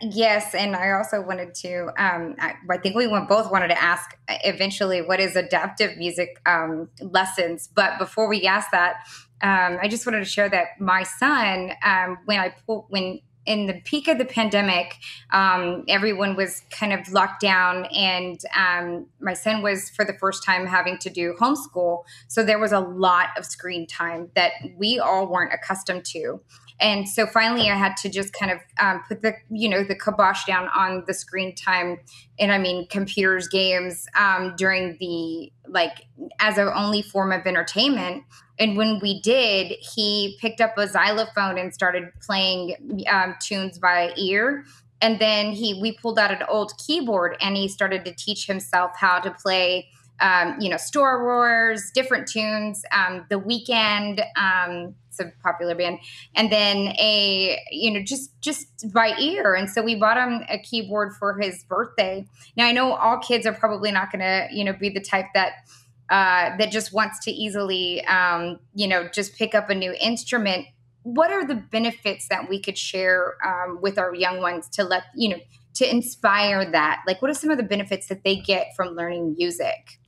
yes, 0.00 0.54
and 0.54 0.74
I 0.74 0.92
also 0.92 1.20
wanted 1.20 1.54
to. 1.56 1.86
Um, 1.98 2.34
I, 2.38 2.54
I 2.70 2.78
think 2.78 2.96
we 2.96 3.06
both 3.06 3.50
wanted 3.50 3.68
to 3.68 3.82
ask 3.82 4.18
uh, 4.28 4.36
eventually 4.44 5.02
what 5.02 5.20
is 5.20 5.36
adaptive 5.36 5.96
music 5.96 6.40
um, 6.46 6.88
lessons. 7.00 7.68
But 7.74 7.98
before 7.98 8.28
we 8.28 8.46
ask 8.46 8.70
that, 8.70 8.96
um, 9.42 9.78
I 9.80 9.88
just 9.88 10.06
wanted 10.06 10.20
to 10.20 10.24
share 10.24 10.48
that 10.48 10.80
my 10.80 11.02
son, 11.02 11.72
um, 11.84 12.18
when 12.24 12.40
I 12.40 12.54
when 12.88 13.20
in 13.46 13.66
the 13.66 13.80
peak 13.84 14.08
of 14.08 14.18
the 14.18 14.24
pandemic, 14.24 14.96
um, 15.30 15.84
everyone 15.88 16.36
was 16.36 16.62
kind 16.70 16.92
of 16.92 17.08
locked 17.12 17.40
down, 17.40 17.86
and 17.86 18.40
um, 18.56 19.06
my 19.20 19.34
son 19.34 19.62
was 19.62 19.88
for 19.90 20.04
the 20.04 20.14
first 20.14 20.44
time 20.44 20.66
having 20.66 20.98
to 20.98 21.10
do 21.10 21.34
homeschool. 21.40 22.02
So 22.28 22.42
there 22.42 22.58
was 22.58 22.72
a 22.72 22.80
lot 22.80 23.28
of 23.38 23.44
screen 23.44 23.86
time 23.86 24.30
that 24.34 24.52
we 24.76 24.98
all 24.98 25.26
weren't 25.26 25.52
accustomed 25.52 26.04
to. 26.06 26.40
And 26.78 27.08
so 27.08 27.26
finally, 27.26 27.70
I 27.70 27.74
had 27.74 27.96
to 27.98 28.10
just 28.10 28.32
kind 28.32 28.52
of 28.52 28.58
um, 28.80 29.02
put 29.08 29.22
the 29.22 29.34
you 29.50 29.68
know 29.68 29.82
the 29.82 29.94
kibosh 29.94 30.44
down 30.44 30.68
on 30.68 31.04
the 31.06 31.14
screen 31.14 31.54
time, 31.54 31.98
and 32.38 32.52
I 32.52 32.58
mean 32.58 32.86
computers, 32.88 33.48
games 33.48 34.06
um, 34.18 34.54
during 34.56 34.96
the 35.00 35.52
like 35.68 36.06
as 36.38 36.58
a 36.58 36.74
only 36.74 37.02
form 37.02 37.32
of 37.32 37.46
entertainment. 37.46 38.24
And 38.58 38.76
when 38.76 39.00
we 39.02 39.20
did, 39.20 39.72
he 39.80 40.38
picked 40.40 40.60
up 40.60 40.78
a 40.78 40.88
xylophone 40.88 41.58
and 41.58 41.72
started 41.74 42.10
playing 42.22 43.04
um, 43.10 43.34
tunes 43.40 43.78
by 43.78 44.12
ear. 44.16 44.64
And 45.00 45.18
then 45.18 45.52
he 45.52 45.78
we 45.80 45.92
pulled 45.92 46.18
out 46.18 46.30
an 46.30 46.42
old 46.48 46.72
keyboard 46.78 47.36
and 47.40 47.56
he 47.56 47.68
started 47.68 48.04
to 48.04 48.14
teach 48.14 48.46
himself 48.46 48.92
how 48.98 49.18
to 49.20 49.30
play 49.30 49.88
um, 50.20 50.56
you 50.60 50.68
know, 50.68 50.76
Star 50.76 51.24
Wars, 51.24 51.90
different 51.94 52.26
tunes, 52.26 52.82
um, 52.92 53.26
The 53.28 53.38
Weeknd, 53.38 54.24
um, 54.36 54.94
it's 55.08 55.20
a 55.20 55.32
popular 55.42 55.74
band, 55.74 55.98
and 56.34 56.50
then 56.50 56.88
a, 56.98 57.58
you 57.70 57.90
know, 57.90 58.02
just 58.02 58.38
just 58.40 58.92
by 58.92 59.16
ear. 59.18 59.54
And 59.54 59.68
so 59.68 59.82
we 59.82 59.94
bought 59.94 60.16
him 60.16 60.42
a 60.48 60.58
keyboard 60.58 61.14
for 61.14 61.38
his 61.40 61.64
birthday. 61.64 62.26
Now 62.56 62.66
I 62.66 62.72
know 62.72 62.92
all 62.92 63.18
kids 63.18 63.46
are 63.46 63.52
probably 63.52 63.92
not 63.92 64.12
going 64.12 64.20
to, 64.20 64.48
you 64.52 64.64
know, 64.64 64.72
be 64.72 64.90
the 64.90 65.00
type 65.00 65.26
that 65.34 65.52
uh, 66.10 66.56
that 66.58 66.70
just 66.70 66.92
wants 66.92 67.24
to 67.24 67.30
easily, 67.30 68.04
um, 68.06 68.60
you 68.74 68.86
know, 68.86 69.08
just 69.08 69.36
pick 69.36 69.54
up 69.54 69.70
a 69.70 69.74
new 69.74 69.94
instrument. 70.00 70.66
What 71.02 71.30
are 71.30 71.46
the 71.46 71.54
benefits 71.54 72.28
that 72.28 72.48
we 72.48 72.60
could 72.60 72.78
share 72.78 73.36
um, 73.44 73.80
with 73.80 73.98
our 73.98 74.14
young 74.14 74.40
ones 74.40 74.68
to 74.70 74.84
let 74.84 75.04
you 75.14 75.30
know 75.30 75.38
to 75.74 75.90
inspire 75.90 76.70
that? 76.70 77.02
Like, 77.06 77.20
what 77.22 77.30
are 77.30 77.34
some 77.34 77.50
of 77.50 77.58
the 77.58 77.64
benefits 77.64 78.08
that 78.08 78.24
they 78.24 78.36
get 78.36 78.68
from 78.76 78.94
learning 78.94 79.34
music? 79.36 79.98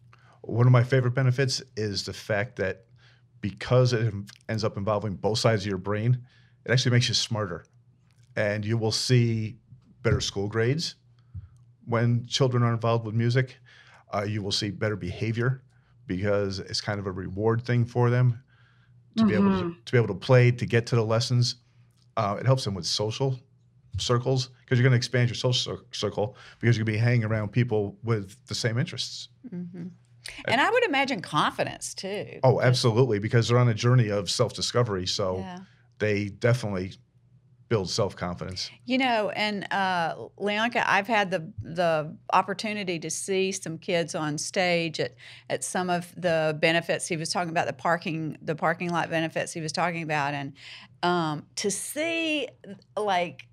One 0.48 0.66
of 0.66 0.72
my 0.72 0.82
favorite 0.82 1.12
benefits 1.12 1.62
is 1.76 2.04
the 2.04 2.14
fact 2.14 2.56
that 2.56 2.86
because 3.42 3.92
it 3.92 4.12
ends 4.48 4.64
up 4.64 4.78
involving 4.78 5.14
both 5.14 5.38
sides 5.38 5.62
of 5.62 5.68
your 5.68 5.78
brain, 5.78 6.24
it 6.64 6.70
actually 6.70 6.92
makes 6.92 7.06
you 7.08 7.14
smarter. 7.14 7.66
And 8.34 8.64
you 8.64 8.78
will 8.78 8.92
see 8.92 9.58
better 10.02 10.20
school 10.20 10.48
grades 10.48 10.94
when 11.84 12.26
children 12.26 12.62
are 12.62 12.72
involved 12.72 13.04
with 13.04 13.14
music. 13.14 13.58
Uh, 14.12 14.22
you 14.22 14.42
will 14.42 14.52
see 14.52 14.70
better 14.70 14.96
behavior 14.96 15.62
because 16.06 16.60
it's 16.60 16.80
kind 16.80 16.98
of 16.98 17.06
a 17.06 17.12
reward 17.12 17.62
thing 17.62 17.84
for 17.84 18.08
them 18.08 18.42
to 19.16 19.26
be 19.26 19.34
able 19.34 19.50
to, 19.50 19.74
to 19.84 19.92
be 19.92 19.98
able 19.98 20.08
to 20.08 20.14
play 20.14 20.50
to 20.50 20.64
get 20.64 20.86
to 20.86 20.96
the 20.96 21.04
lessons. 21.04 21.56
Uh, 22.16 22.36
it 22.40 22.46
helps 22.46 22.64
them 22.64 22.74
with 22.74 22.86
social 22.86 23.38
circles 23.98 24.48
because 24.60 24.78
you're 24.78 24.84
going 24.84 24.92
to 24.92 24.96
expand 24.96 25.28
your 25.28 25.34
social 25.34 25.78
circle 25.92 26.36
because 26.58 26.76
you're 26.76 26.84
going 26.86 26.96
to 26.96 26.98
be 26.98 27.04
hanging 27.04 27.24
around 27.24 27.52
people 27.52 27.98
with 28.02 28.34
the 28.46 28.54
same 28.54 28.78
interests. 28.78 29.28
hmm 29.50 29.88
And 30.46 30.60
I 30.60 30.70
would 30.70 30.84
imagine 30.84 31.20
confidence 31.20 31.94
too. 31.94 32.40
Oh, 32.42 32.60
absolutely, 32.60 33.18
because 33.18 33.48
they're 33.48 33.58
on 33.58 33.68
a 33.68 33.74
journey 33.74 34.08
of 34.08 34.30
self 34.30 34.54
discovery. 34.54 35.06
So 35.06 35.38
Yeah. 35.38 35.58
they 35.98 36.28
definitely 36.28 36.92
build 37.68 37.90
self 37.90 38.16
confidence. 38.16 38.70
You 38.86 38.98
know, 38.98 39.30
and 39.30 39.66
uh, 39.72 40.14
Leonka, 40.38 40.82
I've 40.86 41.06
had 41.06 41.30
the 41.30 41.52
the 41.62 42.16
opportunity 42.32 42.98
to 43.00 43.10
see 43.10 43.52
some 43.52 43.78
kids 43.78 44.14
on 44.14 44.38
stage 44.38 45.00
at 45.00 45.14
at 45.50 45.64
some 45.64 45.90
of 45.90 46.12
the 46.16 46.56
benefits 46.60 47.06
he 47.06 47.16
was 47.16 47.30
talking 47.30 47.50
about 47.50 47.66
the 47.66 47.72
parking 47.72 48.38
the 48.40 48.54
parking 48.54 48.90
lot 48.90 49.10
benefits 49.10 49.52
he 49.52 49.60
was 49.60 49.72
talking 49.72 50.02
about, 50.02 50.34
and 50.34 50.52
um, 51.02 51.46
to 51.56 51.70
see 51.70 52.48
like 52.96 53.47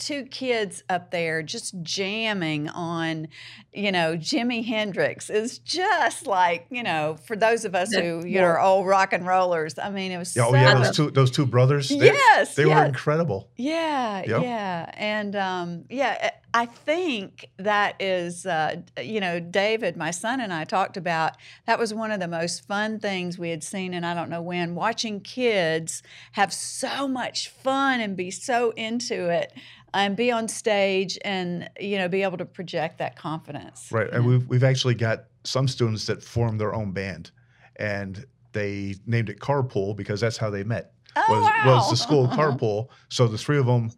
two 0.00 0.24
kids 0.24 0.82
up 0.88 1.10
there 1.12 1.42
just 1.42 1.80
jamming 1.82 2.68
on, 2.68 3.28
you 3.72 3.92
know, 3.92 4.16
Jimi 4.16 4.64
Hendrix 4.64 5.30
is 5.30 5.58
just 5.58 6.26
like 6.26 6.66
you 6.70 6.82
know 6.82 7.16
for 7.26 7.36
those 7.36 7.64
of 7.64 7.74
us 7.74 7.92
who 7.94 8.26
you 8.26 8.40
know 8.40 8.46
are 8.46 8.60
old 8.60 8.86
rock 8.86 9.12
and 9.12 9.24
rollers. 9.26 9.78
I 9.78 9.90
mean, 9.90 10.10
it 10.10 10.18
was 10.18 10.34
Yeah, 10.34 10.46
oh 10.46 10.54
yeah, 10.54 10.74
those 10.74 10.96
two 10.96 11.10
those 11.10 11.30
two 11.30 11.46
brothers. 11.46 11.88
They, 11.88 12.06
yes, 12.06 12.54
they 12.54 12.66
were 12.66 12.84
incredible. 12.84 13.50
Yeah, 13.56 14.24
Yep. 14.26 14.42
yeah, 14.42 14.90
and 14.94 15.36
um, 15.36 15.84
yeah, 15.88 16.30
I 16.52 16.66
think 16.66 17.48
that 17.58 18.00
is, 18.00 18.44
uh, 18.44 18.76
you 19.00 19.20
know, 19.20 19.38
David, 19.38 19.96
my 19.96 20.10
son, 20.10 20.40
and 20.40 20.52
I 20.52 20.64
talked 20.64 20.96
about 20.96 21.36
that 21.66 21.78
was 21.78 21.94
one 21.94 22.10
of 22.10 22.18
the 22.18 22.28
most 22.28 22.66
fun 22.66 22.98
things 22.98 23.38
we 23.38 23.50
had 23.50 23.62
seen, 23.62 23.94
and 23.94 24.04
I 24.04 24.14
don't 24.14 24.28
know 24.28 24.42
when, 24.42 24.74
watching 24.74 25.20
kids 25.20 26.02
have 26.32 26.52
so 26.52 27.06
much 27.06 27.48
fun 27.48 28.00
and 28.00 28.16
be 28.16 28.30
so 28.30 28.70
into 28.70 29.28
it, 29.28 29.52
and 29.94 30.16
be 30.16 30.30
on 30.30 30.48
stage 30.48 31.18
and 31.24 31.68
you 31.78 31.98
know 31.98 32.08
be 32.08 32.22
able 32.22 32.38
to 32.38 32.44
project 32.44 32.98
that 32.98 33.16
confidence. 33.16 33.88
Right, 33.90 34.10
and 34.10 34.26
we've 34.26 34.46
we've 34.48 34.64
actually 34.64 34.94
got 34.94 35.24
some 35.44 35.68
students 35.68 36.06
that 36.06 36.22
formed 36.22 36.60
their 36.60 36.74
own 36.74 36.92
band, 36.92 37.30
and 37.76 38.24
they 38.52 38.96
named 39.06 39.30
it 39.30 39.38
Carpool 39.38 39.96
because 39.96 40.20
that's 40.20 40.36
how 40.36 40.50
they 40.50 40.64
met. 40.64 40.92
Oh, 41.16 41.24
was 41.28 41.42
wow. 41.42 41.62
was 41.66 41.90
the 41.90 41.96
school 41.96 42.26
carpool. 42.32 42.88
So 43.08 43.26
the 43.26 43.38
three 43.38 43.58
of 43.58 43.66
them, 43.66 43.90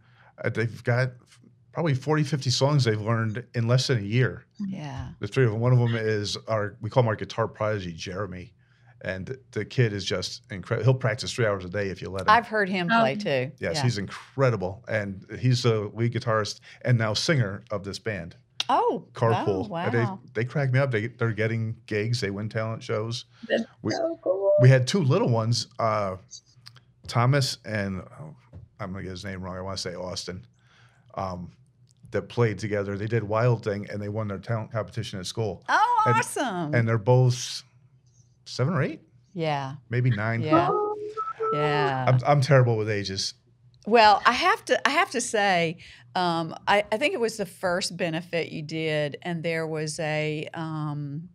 uh, 0.44 0.50
they've 0.50 0.84
got 0.84 1.12
probably 1.72 1.94
40, 1.94 2.22
50 2.24 2.50
songs 2.50 2.84
they've 2.84 3.00
learned 3.00 3.44
in 3.54 3.66
less 3.66 3.86
than 3.86 3.98
a 3.98 4.02
year. 4.02 4.44
Yeah. 4.58 5.08
The 5.20 5.26
three 5.26 5.44
of 5.44 5.50
them. 5.52 5.60
One 5.60 5.72
of 5.72 5.78
them 5.78 5.94
is 5.96 6.36
our 6.48 6.76
we 6.80 6.90
call 6.90 7.02
him 7.02 7.08
our 7.08 7.16
guitar 7.16 7.48
prodigy, 7.48 7.92
Jeremy, 7.92 8.52
and 9.04 9.36
the 9.52 9.64
kid 9.64 9.92
is 9.92 10.04
just 10.04 10.42
incredible. 10.52 10.84
He'll 10.84 10.98
practice 11.00 11.32
three 11.32 11.46
hours 11.46 11.64
a 11.64 11.68
day 11.68 11.88
if 11.88 12.00
you 12.02 12.10
let 12.10 12.22
him. 12.22 12.30
I've 12.30 12.46
heard 12.46 12.68
him 12.68 12.88
play 12.88 13.12
Um, 13.14 13.18
too. 13.18 13.50
yes, 13.58 13.76
yeah. 13.76 13.82
he's 13.82 13.98
incredible, 13.98 14.84
and 14.88 15.26
he's 15.38 15.62
the 15.64 15.90
lead 15.94 16.12
guitarist 16.12 16.60
and 16.82 16.96
now 16.98 17.14
singer 17.14 17.64
of 17.70 17.82
this 17.84 17.98
band, 17.98 18.36
oh 18.68 19.06
Carpool. 19.12 19.68
Wow. 19.68 19.90
Wow. 19.90 20.20
They 20.34 20.42
they 20.42 20.44
crack 20.44 20.70
me 20.72 20.78
up. 20.78 20.90
They 20.90 21.08
they're 21.08 21.32
getting 21.32 21.76
gigs. 21.86 22.20
They 22.20 22.30
win 22.30 22.48
talent 22.48 22.82
shows. 22.82 23.24
That's 23.48 23.64
We- 23.82 23.92
so 23.92 24.18
cool. 24.22 24.52
We 24.60 24.68
had 24.68 24.86
two 24.86 25.00
little 25.02 25.30
ones, 25.30 25.66
uh, 25.78 26.16
Thomas 27.08 27.58
and 27.64 28.02
oh, 28.20 28.36
I'm 28.78 28.92
gonna 28.92 29.02
get 29.02 29.10
his 29.10 29.24
name 29.24 29.42
wrong. 29.42 29.56
I 29.56 29.60
want 29.62 29.76
to 29.78 29.82
say 29.82 29.94
Austin. 29.94 30.46
Um, 31.14 31.52
that 32.12 32.28
played 32.28 32.58
together. 32.58 32.96
They 32.96 33.06
did 33.06 33.24
Wild 33.24 33.64
Thing 33.64 33.86
and 33.90 34.00
they 34.00 34.08
won 34.08 34.28
their 34.28 34.38
talent 34.38 34.72
competition 34.72 35.18
at 35.18 35.26
school. 35.26 35.64
Oh, 35.68 36.02
and- 36.06 36.16
awesome. 36.16 36.74
And 36.74 36.86
they're 36.88 36.98
both 36.98 37.62
seven 38.44 38.74
or 38.74 38.82
eight, 38.82 39.00
yeah. 39.34 39.74
maybe 39.90 40.10
nine. 40.10 40.42
Yeah. 40.42 40.70
Yeah. 41.52 42.04
I'm, 42.08 42.18
I'm 42.26 42.40
terrible 42.40 42.76
with 42.76 42.88
ages. 42.88 43.34
Well, 43.86 44.22
I 44.24 44.32
have 44.32 44.64
to. 44.66 44.88
I 44.88 44.90
have 44.92 45.10
to 45.10 45.20
say, 45.20 45.78
um, 46.14 46.54
I, 46.68 46.84
I 46.92 46.98
think 46.98 47.14
it 47.14 47.20
was 47.20 47.36
the 47.36 47.46
first 47.46 47.96
benefit 47.96 48.52
you 48.52 48.62
did, 48.62 49.16
and 49.22 49.42
there 49.42 49.66
was 49.66 49.98
a 49.98 50.48
um, 50.54 51.28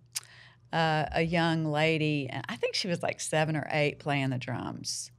uh, 0.71 1.07
a 1.11 1.21
young 1.23 1.65
lady, 1.65 2.29
and 2.31 2.45
I 2.47 2.55
think 2.55 2.73
she 2.73 2.87
was 2.87 3.03
like 3.03 3.19
seven 3.19 3.57
or 3.57 3.67
eight, 3.69 3.99
playing 3.99 4.29
the 4.29 4.37
drums, 4.37 5.11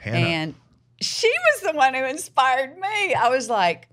Hannah. 0.00 0.18
and 0.18 0.54
she 1.00 1.28
was 1.28 1.72
the 1.72 1.76
one 1.76 1.94
who 1.94 2.04
inspired 2.04 2.76
me. 2.78 3.14
I 3.14 3.30
was 3.30 3.48
like, 3.48 3.88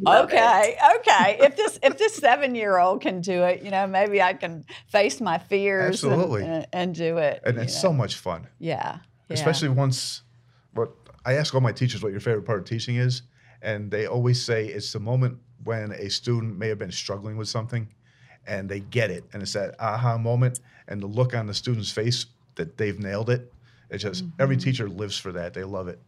Love 0.00 0.30
it. 0.30 0.34
okay, 0.34 0.76
okay. 0.96 1.38
If 1.40 1.56
this 1.56 1.78
if 1.82 1.98
this 1.98 2.14
seven 2.16 2.54
year 2.54 2.78
old 2.78 3.00
can 3.00 3.20
do 3.20 3.44
it, 3.44 3.62
you 3.62 3.70
know, 3.70 3.86
maybe 3.86 4.20
I 4.20 4.34
can 4.34 4.64
face 4.88 5.20
my 5.20 5.38
fears 5.38 6.02
and- 6.02 6.12
Absolutely. 6.12 6.44
and, 6.44 6.66
and 6.72 6.94
do 6.94 7.18
it. 7.18 7.40
and 7.44 7.58
it's 7.58 7.74
know. 7.74 7.88
so 7.88 7.92
much 7.92 8.16
fun. 8.16 8.46
yeah, 8.58 8.98
yeah. 9.28 9.34
especially 9.34 9.68
once 9.68 10.22
what 10.72 10.92
I 11.24 11.34
ask 11.34 11.54
all 11.54 11.60
my 11.60 11.72
teachers 11.72 12.02
what 12.02 12.12
your 12.12 12.20
favorite 12.20 12.44
part 12.44 12.58
of 12.58 12.64
teaching 12.64 12.96
is, 12.96 13.22
and 13.62 13.90
they 13.90 14.06
always 14.06 14.44
say 14.44 14.66
it's 14.66 14.92
the 14.92 15.00
moment 15.00 15.38
when 15.64 15.92
a 15.92 16.08
student 16.10 16.58
may 16.58 16.68
have 16.68 16.78
been 16.78 16.92
struggling 16.92 17.36
with 17.36 17.48
something 17.48 17.88
and 18.46 18.68
they 18.68 18.80
get 18.80 19.10
it 19.10 19.24
and 19.32 19.42
it's 19.42 19.52
that 19.54 19.74
aha 19.80 20.16
moment 20.16 20.60
and 20.88 21.02
the 21.02 21.06
look 21.06 21.34
on 21.34 21.46
the 21.46 21.54
student's 21.54 21.90
face 21.90 22.26
that 22.54 22.76
they've 22.76 22.98
nailed 22.98 23.30
it. 23.30 23.52
It's 23.90 24.02
just 24.02 24.24
every 24.38 24.56
mm-hmm. 24.56 24.64
teacher 24.64 24.88
lives 24.88 25.18
for 25.18 25.32
that. 25.32 25.54
They 25.54 25.64
love 25.64 25.88
it. 25.88 26.00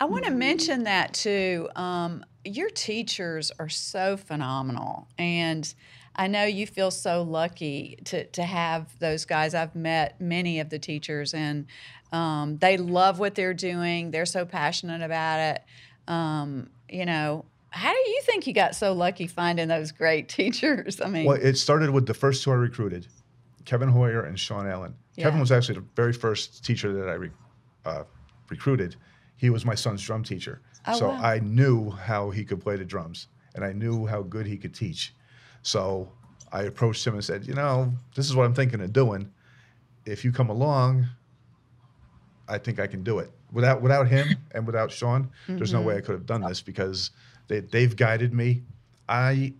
I 0.00 0.04
want 0.04 0.24
to 0.24 0.30
mention 0.30 0.84
that 0.84 1.14
too. 1.14 1.68
Um, 1.74 2.24
your 2.44 2.70
teachers 2.70 3.50
are 3.58 3.68
so 3.68 4.16
phenomenal, 4.16 5.08
and 5.18 5.72
I 6.14 6.26
know 6.26 6.44
you 6.44 6.66
feel 6.66 6.90
so 6.90 7.22
lucky 7.22 7.98
to 8.06 8.24
to 8.26 8.42
have 8.42 8.98
those 8.98 9.24
guys. 9.24 9.54
I've 9.54 9.74
met 9.74 10.20
many 10.20 10.60
of 10.60 10.70
the 10.70 10.78
teachers, 10.78 11.34
and 11.34 11.66
um, 12.12 12.58
they 12.58 12.76
love 12.76 13.18
what 13.18 13.34
they're 13.34 13.54
doing. 13.54 14.10
They're 14.10 14.26
so 14.26 14.44
passionate 14.44 15.02
about 15.02 15.40
it. 15.40 15.64
Um, 16.10 16.70
you 16.88 17.04
know, 17.04 17.44
how 17.70 17.92
do 17.92 17.98
you 17.98 18.20
think 18.24 18.46
you 18.46 18.52
got 18.54 18.74
so 18.74 18.92
lucky 18.92 19.26
finding 19.26 19.68
those 19.68 19.92
great 19.92 20.28
teachers? 20.40 21.00
I 21.00 21.08
mean, 21.08 21.26
Well, 21.26 21.38
it 21.40 21.56
started 21.56 21.90
with 21.90 22.06
the 22.06 22.14
first 22.14 22.42
two 22.42 22.50
I 22.50 22.54
recruited, 22.54 23.06
Kevin 23.64 23.88
Hoyer 23.88 24.22
and 24.22 24.38
Sean 24.38 24.66
Allen. 24.66 24.94
Kevin 25.16 25.40
was 25.40 25.50
actually 25.50 25.74
the 25.76 25.84
very 25.96 26.12
first 26.12 26.64
teacher 26.64 26.92
that 26.92 27.08
I 27.08 27.14
re- 27.14 27.30
uh, 27.84 28.04
recruited. 28.50 28.94
He 29.38 29.48
was 29.50 29.64
my 29.64 29.74
son's 29.74 30.02
drum 30.02 30.22
teacher. 30.24 30.60
Oh, 30.86 30.98
so 30.98 31.08
wow. 31.08 31.20
I 31.22 31.38
knew 31.38 31.90
how 31.90 32.28
he 32.30 32.44
could 32.44 32.60
play 32.60 32.76
the 32.76 32.84
drums 32.84 33.28
and 33.54 33.64
I 33.64 33.72
knew 33.72 34.04
how 34.06 34.22
good 34.22 34.46
he 34.46 34.56
could 34.58 34.74
teach. 34.74 35.14
So 35.62 36.12
I 36.52 36.62
approached 36.62 37.06
him 37.06 37.14
and 37.14 37.24
said, 37.24 37.46
You 37.46 37.54
know, 37.54 37.92
this 38.14 38.28
is 38.28 38.36
what 38.36 38.44
I'm 38.44 38.54
thinking 38.54 38.80
of 38.80 38.92
doing. 38.92 39.30
If 40.04 40.24
you 40.24 40.32
come 40.32 40.50
along, 40.50 41.06
I 42.48 42.58
think 42.58 42.78
I 42.78 42.86
can 42.86 43.02
do 43.02 43.18
it. 43.18 43.30
Without 43.52 43.80
without 43.80 44.08
him 44.08 44.28
and 44.52 44.66
without 44.66 44.90
Sean, 44.92 45.30
there's 45.46 45.72
no 45.72 45.80
way 45.80 45.94
Mm-hmm. 45.94 45.98
I 45.98 46.06
could 46.06 46.12
have 46.12 46.26
done 46.26 46.42
this 46.42 46.60
because 46.60 47.10
they, 47.48 47.60
they've 47.60 47.94
guided 47.94 48.32
me. 48.34 48.62
I 49.08 49.54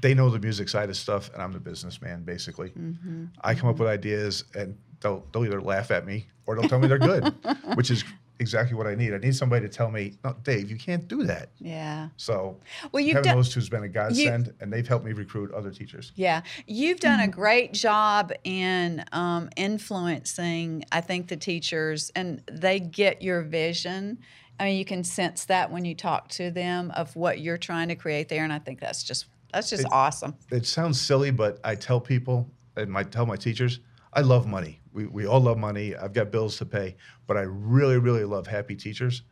they 0.00 0.14
know 0.14 0.30
the 0.30 0.38
music 0.38 0.68
side 0.68 0.88
of 0.90 0.96
stuff, 0.96 1.32
and 1.32 1.42
I'm 1.42 1.52
the 1.52 1.58
businessman. 1.60 2.22
Basically, 2.22 2.70
Mm-hmm. 2.70 3.24
I 3.42 3.54
come 3.54 3.68
up 3.68 3.78
with 3.78 3.88
ideas, 3.88 4.44
and 4.54 4.76
they'll 5.00 5.24
they'll 5.32 5.44
either 5.44 5.60
laugh 5.60 5.90
at 5.90 6.06
me 6.06 6.26
or 6.46 6.56
they'll 6.56 6.68
tell 6.68 6.78
me 6.78 6.88
they're 6.88 6.98
good, 6.98 7.34
which 7.74 7.90
is 7.90 8.04
exactly 8.40 8.76
what 8.76 8.86
I 8.86 8.94
need. 8.94 9.12
I 9.12 9.18
need 9.18 9.34
somebody 9.34 9.66
to 9.66 9.72
tell 9.72 9.90
me, 9.90 10.14
"No, 10.24 10.34
Dave, 10.44 10.70
you 10.70 10.76
can't 10.76 11.06
do 11.08 11.24
that." 11.24 11.50
yeah. 11.58 12.08
So 12.16 12.58
Well, 12.92 13.02
you've 13.02 13.16
having 13.16 13.30
done. 13.30 13.36
those 13.36 13.52
two's 13.52 13.68
been 13.68 13.82
a 13.82 13.88
godsend, 13.88 14.54
and 14.60 14.72
they've 14.72 14.86
helped 14.86 15.04
me 15.04 15.12
recruit 15.12 15.52
other 15.52 15.70
teachers. 15.70 16.12
Yeah, 16.14 16.42
you've 16.66 17.00
done 17.00 17.20
a 17.20 17.28
great 17.28 17.72
job 17.72 18.32
in 18.44 19.04
um, 19.12 19.50
influencing, 19.56 20.84
I 20.92 21.00
think, 21.00 21.28
the 21.28 21.36
teachers, 21.36 22.10
and 22.14 22.42
they 22.50 22.80
get 22.80 23.22
your 23.22 23.42
vision. 23.42 24.18
I 24.60 24.64
mean, 24.64 24.78
you 24.78 24.84
can 24.84 25.04
sense 25.04 25.44
that 25.46 25.70
when 25.70 25.84
you 25.84 25.94
talk 25.94 26.28
to 26.30 26.50
them 26.50 26.90
of 26.96 27.14
what 27.14 27.40
you're 27.40 27.58
trying 27.58 27.88
to 27.88 27.94
create 27.94 28.28
there, 28.28 28.42
and 28.44 28.52
I 28.52 28.58
think 28.58 28.80
that's 28.80 29.02
just 29.02 29.26
that's 29.52 29.70
just 29.70 29.84
It- 29.84 29.92
awesome. 29.92 30.34
It 30.50 30.66
sounds 30.66 31.00
silly, 31.00 31.30
but 31.30 31.58
I 31.64 31.74
tell 31.74 32.00
people 32.00 32.50
and 32.76 32.96
I 32.96 33.02
tell 33.02 33.24
my 33.26 33.36
teachers, 33.36 33.80
I 34.12 34.20
love 34.20 34.46
money. 34.46 34.77
We 34.92 35.06
we 35.06 35.26
all 35.26 35.40
love 35.40 35.58
money. 35.58 35.94
I've 35.96 36.12
got 36.12 36.30
bills 36.30 36.56
to 36.58 36.66
pay, 36.66 36.96
but 37.26 37.36
I 37.36 37.42
really 37.42 37.98
really 37.98 38.24
love 38.24 38.46
happy 38.46 38.74
teachers 38.76 39.22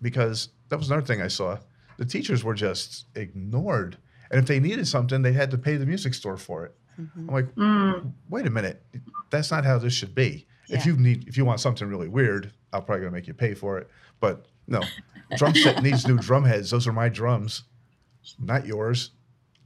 because 0.00 0.50
that 0.68 0.78
was 0.78 0.90
another 0.90 1.06
thing 1.06 1.22
I 1.22 1.28
saw. 1.28 1.58
The 1.98 2.04
teachers 2.04 2.42
were 2.44 2.54
just 2.54 3.06
ignored, 3.14 3.96
and 4.30 4.40
if 4.40 4.46
they 4.46 4.60
needed 4.60 4.86
something, 4.88 5.22
they 5.22 5.32
had 5.32 5.50
to 5.52 5.58
pay 5.58 5.76
the 5.76 5.86
music 5.86 6.14
store 6.14 6.36
for 6.36 6.64
it. 6.64 6.74
Mm-hmm. 7.00 7.28
I'm 7.28 7.34
like, 7.34 8.08
wait 8.28 8.46
a 8.46 8.50
minute, 8.50 8.84
that's 9.30 9.50
not 9.50 9.64
how 9.64 9.78
this 9.78 9.92
should 9.94 10.14
be. 10.14 10.46
If 10.68 10.86
you 10.86 10.96
need, 10.96 11.28
if 11.28 11.36
you 11.36 11.44
want 11.44 11.60
something 11.60 11.86
really 11.86 12.08
weird, 12.08 12.50
I'm 12.72 12.82
probably 12.84 13.00
gonna 13.04 13.12
make 13.12 13.26
you 13.26 13.34
pay 13.34 13.52
for 13.54 13.78
it. 13.78 13.88
But 14.20 14.46
no, 14.66 14.80
drum 15.36 15.54
set 15.54 15.82
needs 15.82 16.06
new 16.06 16.16
drum 16.18 16.44
heads. 16.44 16.70
Those 16.70 16.86
are 16.86 16.92
my 16.92 17.08
drums, 17.10 17.64
not 18.38 18.66
yours. 18.66 19.10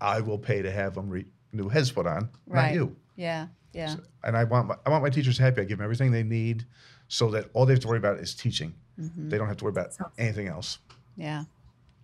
I 0.01 0.21
will 0.21 0.39
pay 0.39 0.63
to 0.63 0.71
have 0.71 0.95
them 0.95 1.09
re- 1.09 1.31
new 1.53 1.69
heads 1.69 1.91
put 1.93 2.07
on, 2.07 2.29
Right. 2.47 2.67
not 2.67 2.75
you. 2.75 2.97
Yeah, 3.15 3.47
yeah, 3.77 3.97
And 4.25 4.37
I 4.37 4.45
want 4.45 4.69
my, 4.69 4.77
I 4.85 4.91
want 4.91 5.03
my 5.03 5.11
teachers 5.11 5.39
happy. 5.39 5.61
I 5.61 5.65
give 5.65 5.79
them 5.79 5.85
everything 5.85 6.11
they 6.11 6.23
need, 6.23 6.65
so 7.09 7.31
that 7.31 7.51
all 7.53 7.67
they 7.67 7.75
have 7.75 7.81
to 7.81 7.89
worry 7.89 7.99
about 7.99 8.19
is 8.19 8.35
teaching. 8.35 8.75
Mm-hmm. 9.01 9.29
They 9.29 9.39
don't 9.39 9.49
have 9.49 9.59
to 9.59 9.65
worry 9.65 9.73
about 9.73 9.95
anything 10.19 10.49
else. 10.49 10.79
yeah. 11.17 11.45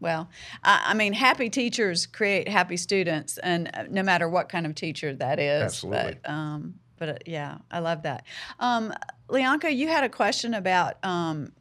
Well, 0.01 0.29
I, 0.65 0.83
I 0.87 0.95
mean, 0.95 1.13
happy 1.13 1.49
teachers 1.49 2.07
create 2.07 2.49
happy 2.49 2.77
students, 2.77 3.39
and 3.39 3.71
uh, 3.73 3.85
no 3.89 4.03
matter 4.03 4.29
what 4.29 4.49
kind 4.49 4.67
of 4.67 4.75
teacher 4.75 5.15
that 5.15 5.39
is. 5.39 5.63
Absolutely. 5.63 6.19
But, 6.23 6.31
um, 6.31 6.75
but 6.99 7.09
uh, 7.09 7.15
yeah, 7.25 7.59
I 7.71 7.79
love 7.79 8.03
that. 8.03 8.25
Um, 8.59 8.93
Leonka, 9.29 9.75
you 9.75 9.87
had 9.87 10.03
a 10.03 10.09
question 10.09 10.55
about 10.55 11.03
um, 11.05 11.53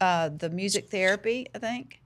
uh, 0.00 0.30
the 0.30 0.48
music 0.48 0.90
therapy, 0.90 1.46
I 1.54 1.58
think. 1.58 1.99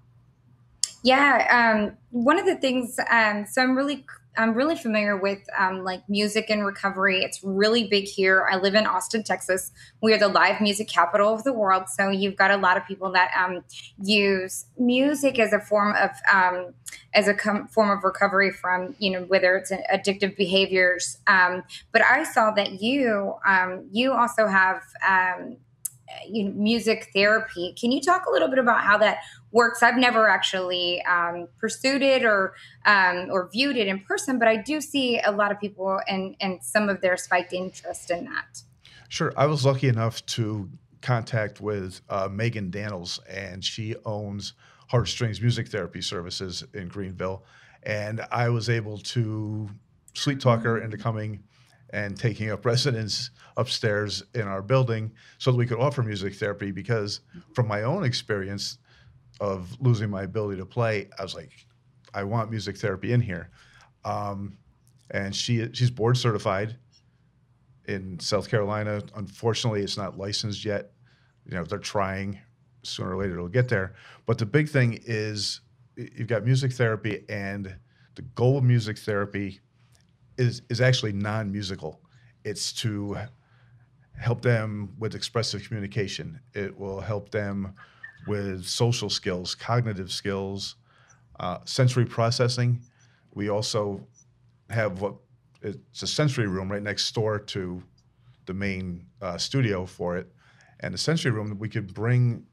Yeah, 1.04 1.76
um, 1.76 1.98
one 2.10 2.38
of 2.38 2.46
the 2.46 2.56
things. 2.56 2.98
Um, 3.10 3.44
so 3.44 3.60
I'm 3.60 3.76
really, 3.76 4.06
I'm 4.38 4.54
really 4.54 4.74
familiar 4.74 5.18
with 5.18 5.40
um, 5.56 5.84
like 5.84 6.08
music 6.08 6.46
and 6.48 6.64
recovery. 6.64 7.22
It's 7.22 7.44
really 7.44 7.86
big 7.86 8.04
here. 8.04 8.48
I 8.50 8.56
live 8.56 8.74
in 8.74 8.86
Austin, 8.86 9.22
Texas. 9.22 9.70
We 10.00 10.14
are 10.14 10.18
the 10.18 10.28
live 10.28 10.62
music 10.62 10.88
capital 10.88 11.34
of 11.34 11.44
the 11.44 11.52
world. 11.52 11.90
So 11.90 12.08
you've 12.08 12.36
got 12.36 12.50
a 12.50 12.56
lot 12.56 12.78
of 12.78 12.86
people 12.86 13.12
that 13.12 13.32
um, 13.36 13.62
use 14.02 14.64
music 14.78 15.38
as 15.38 15.52
a 15.52 15.60
form 15.60 15.94
of, 15.94 16.10
um, 16.32 16.72
as 17.12 17.28
a 17.28 17.34
com- 17.34 17.68
form 17.68 17.90
of 17.90 18.02
recovery 18.02 18.50
from, 18.50 18.94
you 18.98 19.10
know, 19.10 19.24
whether 19.24 19.56
it's 19.56 19.70
addictive 19.92 20.38
behaviors. 20.38 21.18
Um, 21.26 21.64
but 21.92 22.00
I 22.00 22.24
saw 22.24 22.50
that 22.52 22.80
you, 22.80 23.34
um, 23.46 23.86
you 23.92 24.14
also 24.14 24.46
have. 24.46 24.80
You 26.28 26.44
know, 26.44 26.50
music 26.52 27.10
therapy. 27.14 27.74
Can 27.78 27.92
you 27.92 28.00
talk 28.00 28.26
a 28.26 28.30
little 28.30 28.48
bit 28.48 28.58
about 28.58 28.82
how 28.82 28.98
that 28.98 29.18
works? 29.52 29.82
I've 29.82 29.96
never 29.96 30.28
actually 30.28 31.02
um, 31.02 31.48
pursued 31.58 32.02
it 32.02 32.24
or 32.24 32.54
um, 32.86 33.28
or 33.30 33.48
viewed 33.52 33.76
it 33.76 33.88
in 33.88 34.00
person, 34.00 34.38
but 34.38 34.48
I 34.48 34.56
do 34.56 34.80
see 34.80 35.20
a 35.20 35.32
lot 35.32 35.52
of 35.52 35.60
people 35.60 36.00
and 36.08 36.36
and 36.40 36.62
some 36.62 36.88
of 36.88 37.00
their 37.00 37.16
spiked 37.16 37.52
interest 37.52 38.10
in 38.10 38.24
that. 38.24 38.62
Sure. 39.08 39.32
I 39.36 39.46
was 39.46 39.64
lucky 39.64 39.88
enough 39.88 40.24
to 40.26 40.68
contact 41.00 41.60
with 41.60 42.00
uh, 42.08 42.28
Megan 42.30 42.70
Daniels, 42.70 43.20
and 43.28 43.64
she 43.64 43.94
owns 44.04 44.54
Heartstrings 44.88 45.40
Music 45.40 45.68
Therapy 45.68 46.00
Services 46.00 46.64
in 46.72 46.88
Greenville. 46.88 47.44
And 47.82 48.22
I 48.30 48.48
was 48.48 48.70
able 48.70 48.98
to 48.98 49.68
sweet 50.14 50.40
talk 50.40 50.62
her 50.62 50.80
into 50.80 50.96
coming 50.96 51.42
and 51.94 52.18
taking 52.18 52.50
up 52.50 52.66
residence 52.66 53.30
upstairs 53.56 54.24
in 54.34 54.42
our 54.42 54.60
building 54.60 55.12
so 55.38 55.52
that 55.52 55.56
we 55.56 55.64
could 55.64 55.78
offer 55.78 56.02
music 56.02 56.34
therapy 56.34 56.72
because 56.72 57.20
from 57.54 57.68
my 57.68 57.84
own 57.84 58.04
experience 58.04 58.78
of 59.40 59.76
losing 59.80 60.10
my 60.10 60.24
ability 60.24 60.58
to 60.58 60.66
play, 60.66 61.08
I 61.18 61.22
was 61.22 61.36
like, 61.36 61.52
I 62.12 62.24
want 62.24 62.50
music 62.50 62.76
therapy 62.76 63.12
in 63.12 63.20
here. 63.20 63.48
Um, 64.04 64.58
and 65.12 65.34
she 65.34 65.72
she's 65.72 65.90
board 65.90 66.16
certified 66.16 66.76
in 67.86 68.18
South 68.18 68.48
Carolina. 68.50 69.00
Unfortunately, 69.14 69.82
it's 69.82 69.96
not 69.96 70.18
licensed 70.18 70.64
yet. 70.64 70.90
You 71.46 71.54
know, 71.56 71.64
they're 71.64 71.78
trying. 71.78 72.40
Sooner 72.82 73.14
or 73.14 73.22
later, 73.22 73.34
it'll 73.34 73.48
get 73.48 73.68
there. 73.68 73.94
But 74.26 74.36
the 74.38 74.46
big 74.46 74.68
thing 74.68 75.00
is 75.06 75.60
you've 75.96 76.28
got 76.28 76.44
music 76.44 76.72
therapy, 76.72 77.24
and 77.28 77.76
the 78.16 78.22
goal 78.22 78.58
of 78.58 78.64
music 78.64 78.98
therapy 78.98 79.60
is 80.38 80.62
is 80.68 80.80
actually 80.80 81.12
non-musical. 81.12 82.00
It's 82.44 82.72
to 82.74 83.16
help 84.16 84.42
them 84.42 84.94
with 84.98 85.14
expressive 85.14 85.66
communication. 85.66 86.40
It 86.54 86.78
will 86.78 87.00
help 87.00 87.30
them 87.30 87.74
with 88.26 88.64
social 88.64 89.10
skills, 89.10 89.54
cognitive 89.54 90.10
skills, 90.10 90.76
uh, 91.40 91.58
sensory 91.64 92.06
processing. 92.06 92.80
We 93.34 93.48
also 93.50 94.06
have 94.70 95.00
what 95.00 95.16
it's 95.62 96.02
a 96.02 96.06
sensory 96.06 96.46
room 96.46 96.70
right 96.70 96.82
next 96.82 97.10
door 97.14 97.38
to 97.38 97.82
the 98.46 98.54
main 98.54 99.06
uh, 99.22 99.38
studio 99.38 99.86
for 99.86 100.16
it. 100.16 100.30
And 100.80 100.92
the 100.92 100.98
sensory 100.98 101.32
room, 101.32 101.56
we 101.58 101.68
could 101.68 101.94
bring 101.94 102.44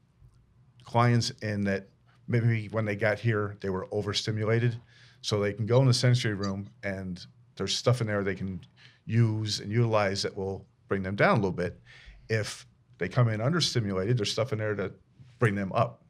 clients 0.84 1.30
in 1.42 1.64
that 1.64 1.88
maybe 2.26 2.68
when 2.68 2.84
they 2.84 2.96
got 2.96 3.18
here, 3.18 3.56
they 3.60 3.68
were 3.68 3.86
overstimulated. 3.92 4.80
So 5.20 5.40
they 5.40 5.52
can 5.52 5.66
go 5.66 5.80
in 5.80 5.86
the 5.86 5.94
sensory 5.94 6.34
room 6.34 6.68
and 6.82 7.24
there's 7.56 7.76
stuff 7.76 8.00
in 8.00 8.06
there 8.06 8.22
they 8.22 8.34
can 8.34 8.60
use 9.04 9.60
and 9.60 9.70
utilize 9.70 10.22
that 10.22 10.36
will 10.36 10.66
bring 10.88 11.02
them 11.02 11.16
down 11.16 11.32
a 11.32 11.36
little 11.36 11.52
bit. 11.52 11.80
If 12.28 12.66
they 12.98 13.08
come 13.08 13.28
in 13.28 13.40
understimulated, 13.40 14.16
there's 14.16 14.32
stuff 14.32 14.52
in 14.52 14.58
there 14.58 14.74
that 14.74 14.92
bring 15.38 15.54
them 15.54 15.72
up. 15.72 16.02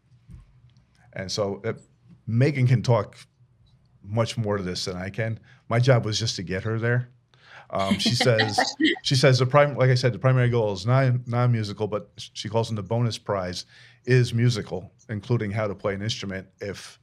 And 1.15 1.31
so 1.31 1.61
uh, 1.65 1.75
Megan 2.27 2.67
can 2.67 2.83
talk 2.83 3.17
much 4.03 4.37
more 4.37 4.57
to 4.57 4.63
this 4.63 4.85
than 4.85 4.97
I 4.97 5.11
can. 5.11 5.39
My 5.69 5.79
job 5.79 6.05
was 6.05 6.19
just 6.19 6.37
to 6.37 6.43
get 6.43 6.65
her 6.65 6.79
there. 6.79 7.09
Um, 7.71 7.99
she 7.99 8.15
says 8.15 8.59
she 9.03 9.15
says 9.15 9.39
the 9.39 9.47
prime 9.47 9.77
like 9.77 9.89
I 9.89 9.95
said 9.95 10.13
the 10.13 10.19
primary 10.19 10.51
goal 10.51 10.73
is 10.73 10.85
non 10.85 11.25
non 11.27 11.51
musical, 11.51 11.87
but 11.87 12.11
she 12.17 12.49
calls 12.49 12.69
them 12.69 12.77
the 12.77 12.83
bonus 12.83 13.17
prize 13.17 13.65
is 14.05 14.35
musical, 14.35 14.93
including 15.09 15.51
how 15.51 15.67
to 15.67 15.75
play 15.75 15.95
an 15.95 16.03
instrument 16.03 16.47
if 16.61 16.99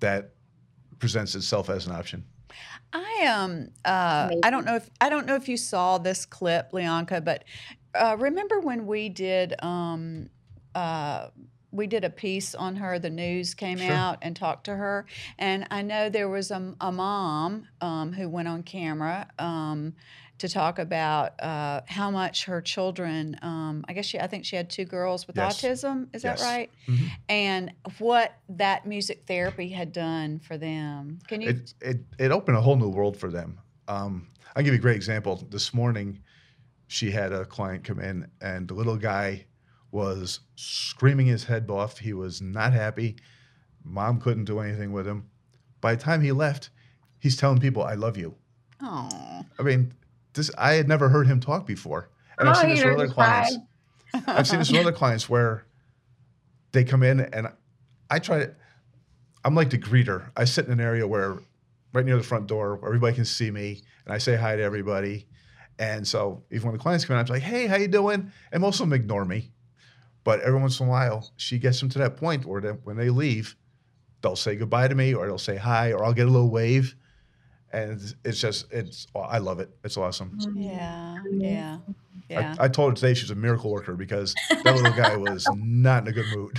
that 0.00 0.34
presents 0.98 1.34
itself 1.34 1.70
as 1.70 1.86
an 1.86 1.92
option. 1.92 2.24
I 2.92 3.05
um 3.24 3.68
uh, 3.84 4.30
I 4.42 4.50
don't 4.50 4.64
know 4.66 4.76
if 4.76 4.90
I 5.00 5.08
don't 5.08 5.26
know 5.26 5.34
if 5.36 5.48
you 5.48 5.56
saw 5.56 5.98
this 5.98 6.26
clip, 6.26 6.72
Leonka, 6.72 7.24
but 7.24 7.44
uh, 7.94 8.16
remember 8.18 8.60
when 8.60 8.86
we 8.86 9.08
did 9.08 9.54
um 9.62 10.28
uh 10.74 11.28
we 11.72 11.86
did 11.86 12.04
a 12.04 12.10
piece 12.10 12.54
on 12.54 12.76
her. 12.76 12.98
The 12.98 13.10
news 13.10 13.54
came 13.54 13.78
Sure. 13.78 13.94
out 13.94 14.18
and 14.22 14.34
talked 14.34 14.64
to 14.64 14.76
her, 14.76 15.06
and 15.38 15.66
I 15.70 15.82
know 15.82 16.08
there 16.08 16.28
was 16.28 16.50
a, 16.50 16.74
a 16.80 16.90
mom 16.92 17.68
um, 17.80 18.12
who 18.12 18.28
went 18.28 18.48
on 18.48 18.62
camera 18.62 19.28
um, 19.38 19.94
to 20.38 20.48
talk 20.48 20.78
about 20.78 21.40
uh, 21.42 21.80
how 21.86 22.10
much 22.10 22.44
her 22.44 22.60
children. 22.60 23.36
Um, 23.42 23.84
I 23.88 23.92
guess 23.94 24.04
she, 24.06 24.18
I 24.20 24.26
think 24.26 24.44
she 24.44 24.56
had 24.56 24.68
two 24.68 24.84
girls 24.84 25.26
with 25.26 25.36
Yes. 25.36 25.60
autism. 25.62 26.08
Is 26.14 26.22
that 26.22 26.38
Yes. 26.38 26.42
right? 26.42 26.70
Mhm. 26.86 27.10
And 27.28 27.72
what 27.98 28.34
that 28.50 28.86
music 28.86 29.24
therapy 29.26 29.68
had 29.70 29.92
done 29.92 30.38
for 30.40 30.58
them. 30.58 31.18
Can 31.26 31.40
you? 31.40 31.48
it, 31.50 31.74
it 31.80 31.98
it 32.18 32.30
opened 32.32 32.56
a 32.56 32.60
whole 32.60 32.76
new 32.76 32.88
world 32.90 33.16
for 33.16 33.30
them. 33.30 33.58
Um, 33.88 34.28
I'll 34.54 34.62
give 34.62 34.74
you 34.74 34.78
a 34.78 34.82
great 34.82 34.96
example. 34.96 35.36
This 35.50 35.72
morning, 35.72 36.20
she 36.86 37.10
had 37.10 37.32
a 37.32 37.44
client 37.44 37.84
come 37.84 38.00
in, 38.00 38.26
and 38.40 38.68
the 38.68 38.74
little 38.74 38.96
guy 38.96 39.46
was 39.90 40.40
screaming 40.56 41.26
his 41.26 41.44
head 41.44 41.70
off. 41.70 41.98
He 41.98 42.12
was 42.12 42.42
not 42.42 42.72
happy. 42.72 43.16
Mom 43.84 44.20
couldn't 44.20 44.44
do 44.44 44.58
anything 44.60 44.92
with 44.92 45.06
him. 45.06 45.30
By 45.80 45.94
the 45.94 46.02
time 46.02 46.20
he 46.20 46.32
left, 46.32 46.70
he's 47.20 47.36
telling 47.36 47.58
people, 47.58 47.82
"I 47.82 47.94
love 47.94 48.16
you." 48.18 48.34
Oh. 48.82 49.44
I 49.58 49.62
mean, 49.62 49.92
this 50.36 50.50
I 50.56 50.74
had 50.74 50.88
never 50.88 51.08
heard 51.08 51.26
him 51.26 51.40
talk 51.40 51.66
before, 51.66 52.10
and 52.38 52.48
I've 52.48 52.56
Oh, 52.56 52.60
seen 52.60 52.70
this 52.70 52.84
with 52.84 52.94
other 52.94 53.08
clients. 53.08 53.56
I've 54.26 54.46
seen 54.46 54.58
this 54.60 54.70
with 54.70 54.80
other 54.80 54.92
clients 55.02 55.28
where 55.28 55.66
they 56.72 56.84
come 56.84 57.02
in 57.02 57.20
and 57.20 57.48
I 58.10 58.18
try. 58.18 58.48
I'm 59.44 59.54
like 59.54 59.70
the 59.70 59.78
greeter. 59.78 60.30
I 60.36 60.44
sit 60.44 60.66
in 60.66 60.72
an 60.72 60.80
area 60.80 61.06
where, 61.06 61.38
right 61.92 62.04
near 62.04 62.16
the 62.16 62.22
front 62.22 62.46
door, 62.46 62.76
where 62.76 62.88
everybody 62.88 63.14
can 63.14 63.24
see 63.24 63.50
me, 63.50 63.82
and 64.04 64.14
I 64.14 64.18
say 64.18 64.36
hi 64.36 64.56
to 64.56 64.62
everybody. 64.62 65.26
And 65.78 66.06
so 66.06 66.42
even 66.50 66.68
when 66.68 66.76
the 66.76 66.82
clients 66.82 67.04
come 67.04 67.16
in, 67.16 67.20
I'm 67.20 67.26
like, 67.26 67.42
"Hey, 67.42 67.66
how 67.66 67.76
you 67.76 67.88
doing?" 67.88 68.32
And 68.52 68.60
most 68.60 68.80
of 68.80 68.88
them 68.88 68.92
ignore 68.92 69.24
me, 69.24 69.52
but 70.24 70.40
every 70.40 70.58
once 70.60 70.80
in 70.80 70.86
a 70.86 70.90
while, 70.90 71.30
she 71.36 71.58
gets 71.58 71.78
them 71.80 71.88
to 71.90 71.98
that 72.00 72.16
point 72.16 72.44
where 72.46 72.60
they, 72.60 72.70
when 72.70 72.96
they 72.96 73.10
leave, 73.10 73.56
they'll 74.22 74.36
say 74.36 74.56
goodbye 74.56 74.88
to 74.88 74.94
me, 74.94 75.14
or 75.14 75.26
they'll 75.26 75.38
say 75.38 75.56
hi, 75.56 75.92
or 75.92 76.04
I'll 76.04 76.14
get 76.14 76.26
a 76.26 76.30
little 76.30 76.50
wave, 76.50 76.96
and 77.76 77.92
it's, 77.92 78.14
it's 78.24 78.40
just 78.40 78.72
it's. 78.72 79.06
Oh, 79.14 79.20
I 79.20 79.38
love 79.38 79.60
it. 79.60 79.70
It's 79.84 79.96
awesome. 79.96 80.30
Mm-hmm. 80.30 80.62
Yeah, 80.62 81.18
yeah, 81.30 81.78
yeah. 82.28 82.54
I, 82.58 82.64
I 82.64 82.68
told 82.68 82.92
her 82.92 82.94
today 82.96 83.14
she's 83.14 83.30
a 83.30 83.34
miracle 83.34 83.70
worker 83.70 83.94
because 83.94 84.34
that 84.48 84.74
little 84.74 84.92
guy 84.92 85.16
was 85.16 85.46
not 85.56 86.02
in 86.02 86.08
a 86.08 86.12
good 86.12 86.26
mood. 86.36 86.58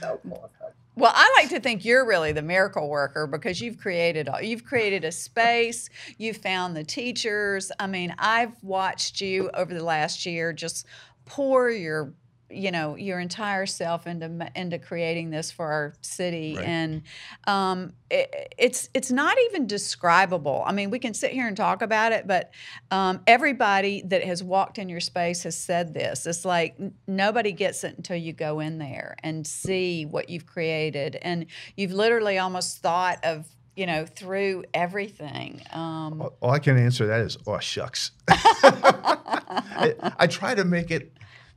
So 0.00 0.20
more 0.24 0.50
well, 0.94 1.12
I 1.14 1.32
like 1.38 1.48
to 1.50 1.60
think 1.60 1.84
you're 1.86 2.06
really 2.06 2.32
the 2.32 2.42
miracle 2.42 2.88
worker 2.88 3.26
because 3.26 3.60
you've 3.62 3.78
created 3.78 4.28
all- 4.28 4.42
you've 4.42 4.64
created 4.64 5.04
a 5.04 5.12
space. 5.12 5.88
You've 6.18 6.36
found 6.36 6.76
the 6.76 6.84
teachers. 6.84 7.72
I 7.80 7.86
mean, 7.86 8.14
I've 8.18 8.62
watched 8.62 9.20
you 9.20 9.50
over 9.54 9.72
the 9.72 9.82
last 9.82 10.26
year 10.26 10.52
just 10.52 10.86
pour 11.24 11.70
your 11.70 12.12
you 12.52 12.70
know 12.70 12.96
your 12.96 13.18
entire 13.20 13.66
self 13.66 14.06
into 14.06 14.50
into 14.54 14.78
creating 14.78 15.30
this 15.30 15.50
for 15.50 15.66
our 15.66 15.94
city 16.00 16.54
Right. 16.56 16.64
and 16.66 17.02
um, 17.46 17.92
it, 18.10 18.52
it's 18.58 18.88
it's 18.94 19.10
not 19.10 19.36
even 19.46 19.66
describable 19.66 20.62
i 20.66 20.72
mean 20.72 20.90
we 20.90 20.98
can 20.98 21.14
sit 21.14 21.30
here 21.32 21.46
and 21.48 21.56
talk 21.56 21.82
about 21.82 22.12
it 22.12 22.26
but 22.26 22.50
um, 22.90 23.20
everybody 23.26 24.02
that 24.06 24.22
has 24.24 24.42
walked 24.42 24.78
in 24.78 24.88
your 24.88 25.00
space 25.00 25.42
has 25.44 25.56
said 25.56 25.94
this 25.94 26.26
it's 26.26 26.44
like 26.44 26.74
n- 26.78 26.94
nobody 27.06 27.52
gets 27.52 27.84
it 27.84 27.96
until 27.96 28.16
you 28.16 28.32
go 28.32 28.60
in 28.60 28.78
there 28.78 29.16
and 29.22 29.46
see 29.46 30.04
what 30.04 30.28
you've 30.28 30.46
created 30.46 31.16
and 31.22 31.46
you've 31.76 31.92
literally 31.92 32.38
almost 32.38 32.78
thought 32.78 33.18
of 33.24 33.46
you 33.74 33.86
know 33.86 34.04
through 34.04 34.62
everything 34.74 35.62
um, 35.72 36.20
all, 36.20 36.36
all 36.42 36.50
I 36.50 36.58
can 36.58 36.76
answer 36.76 37.06
that 37.06 37.20
is, 37.20 37.38
oh 37.46 37.58
shucks. 37.58 38.10
I, 38.28 39.94
I 40.18 40.26
try 40.26 40.54
to 40.54 40.64
make 40.64 40.90
it. 40.90 41.12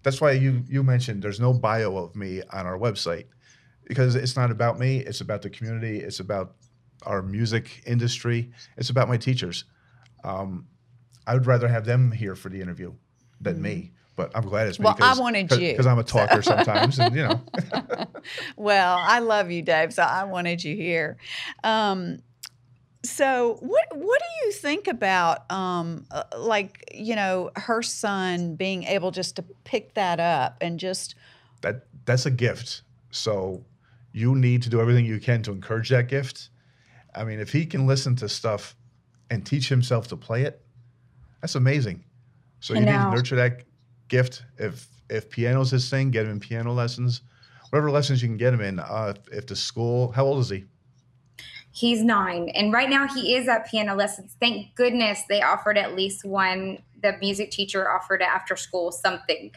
That's 0.05 0.21
why 0.21 0.33
you 0.33 0.63
you 0.69 0.83
mentioned 0.83 1.23
there's 1.23 1.39
no 1.39 1.51
bio 1.51 1.97
of 1.97 2.15
me 2.15 2.43
on 2.53 2.67
our 2.67 2.77
website 2.77 3.25
because 3.85 4.13
it's 4.13 4.35
not 4.35 4.51
about 4.51 4.77
me. 4.77 4.99
It's 4.99 5.21
about 5.21 5.41
the 5.41 5.49
community. 5.49 5.99
It's 5.99 6.19
about 6.19 6.53
our 7.07 7.23
music 7.23 7.81
industry. 7.87 8.51
It's 8.77 8.91
about 8.91 9.07
my 9.07 9.17
teachers. 9.17 9.65
Um, 10.23 10.67
I 11.25 11.33
would 11.33 11.47
rather 11.47 11.67
have 11.67 11.85
them 11.85 12.11
here 12.11 12.35
for 12.35 12.49
the 12.49 12.61
interview 12.61 12.93
than 13.41 13.59
me. 13.59 13.93
But 14.15 14.31
I'm 14.35 14.47
glad 14.47 14.67
it's 14.67 14.79
me. 14.79 14.85
Mm-hmm. 14.85 15.01
Well, 15.01 15.17
I 15.17 15.19
wanted 15.19 15.51
you, 15.51 15.71
because 15.71 15.87
I'm 15.87 15.97
a 15.97 16.03
talker 16.03 16.43
sometimes, 16.43 16.99
and 16.99 17.15
you 17.15 17.23
know. 17.23 17.41
well, 18.55 18.97
I 19.01 19.19
love 19.19 19.49
you, 19.49 19.63
Dave, 19.63 19.91
so 19.91 20.03
I 20.03 20.25
wanted 20.25 20.63
you 20.63 20.75
here. 20.75 21.17
Um, 21.63 22.19
so, 23.07 23.57
what 23.61 23.85
what 23.95 24.19
do 24.19 24.45
you 24.45 24.51
think 24.51 24.87
about, 24.87 25.49
um, 25.51 26.05
uh, 26.11 26.23
like 26.37 26.83
you 26.93 27.15
know, 27.15 27.51
her 27.55 27.81
son 27.81 28.55
being 28.55 28.83
able 28.83 29.11
just 29.11 29.35
to 29.37 29.43
pick 29.63 29.93
that 29.95 30.19
up 30.19 30.57
and 30.61 30.79
just 30.79 31.15
that 31.61 31.85
that's 32.05 32.25
a 32.25 32.31
gift. 32.31 32.81
So 33.11 33.63
you 34.11 34.35
need 34.35 34.61
to 34.63 34.69
do 34.69 34.79
everything 34.79 35.05
you 35.05 35.19
can 35.19 35.41
to 35.43 35.51
encourage 35.51 35.89
that 35.89 36.07
gift. 36.07 36.49
I 37.13 37.23
mean, 37.23 37.39
if 37.39 37.51
he 37.51 37.65
can 37.65 37.87
listen 37.87 38.15
to 38.17 38.29
stuff 38.29 38.75
and 39.29 39.45
teach 39.45 39.69
himself 39.69 40.07
to 40.09 40.17
play 40.17 40.43
it, 40.43 40.61
that's 41.41 41.55
amazing. 41.55 42.03
So 42.59 42.73
I 42.73 42.79
you 42.79 42.85
need 42.85 42.91
to 42.91 43.11
nurture 43.11 43.35
that 43.37 43.63
gift. 44.07 44.43
If 44.57 44.87
if 45.09 45.29
piano's 45.29 45.71
his 45.71 45.89
thing, 45.89 46.11
get 46.11 46.25
him 46.25 46.31
in 46.31 46.39
piano 46.39 46.73
lessons, 46.73 47.21
whatever 47.69 47.91
lessons 47.91 48.21
you 48.21 48.27
can 48.27 48.37
get 48.37 48.53
him 48.53 48.61
in. 48.61 48.79
Uh, 48.79 49.13
if, 49.15 49.37
if 49.37 49.47
the 49.47 49.55
school, 49.55 50.11
how 50.11 50.25
old 50.25 50.39
is 50.39 50.49
he? 50.49 50.65
He's 51.75 52.01
nine, 52.01 52.47
and 52.49 52.71
right 52.71 52.89
now 52.89 53.05
he 53.05 53.35
is 53.35 53.49
at 53.49 53.69
piano 53.69 53.95
lessons. 53.95 54.38
Thank 54.39 54.75
goodness 54.75 55.23
they 55.27 55.41
offered 55.41 55.77
at 55.77 55.93
least 55.93 56.23
one. 56.23 56.79
The 57.03 57.17
music 57.19 57.51
teacher 57.51 57.91
offered 57.91 58.21
after 58.21 58.55
school 58.55 58.93
something, 58.93 59.51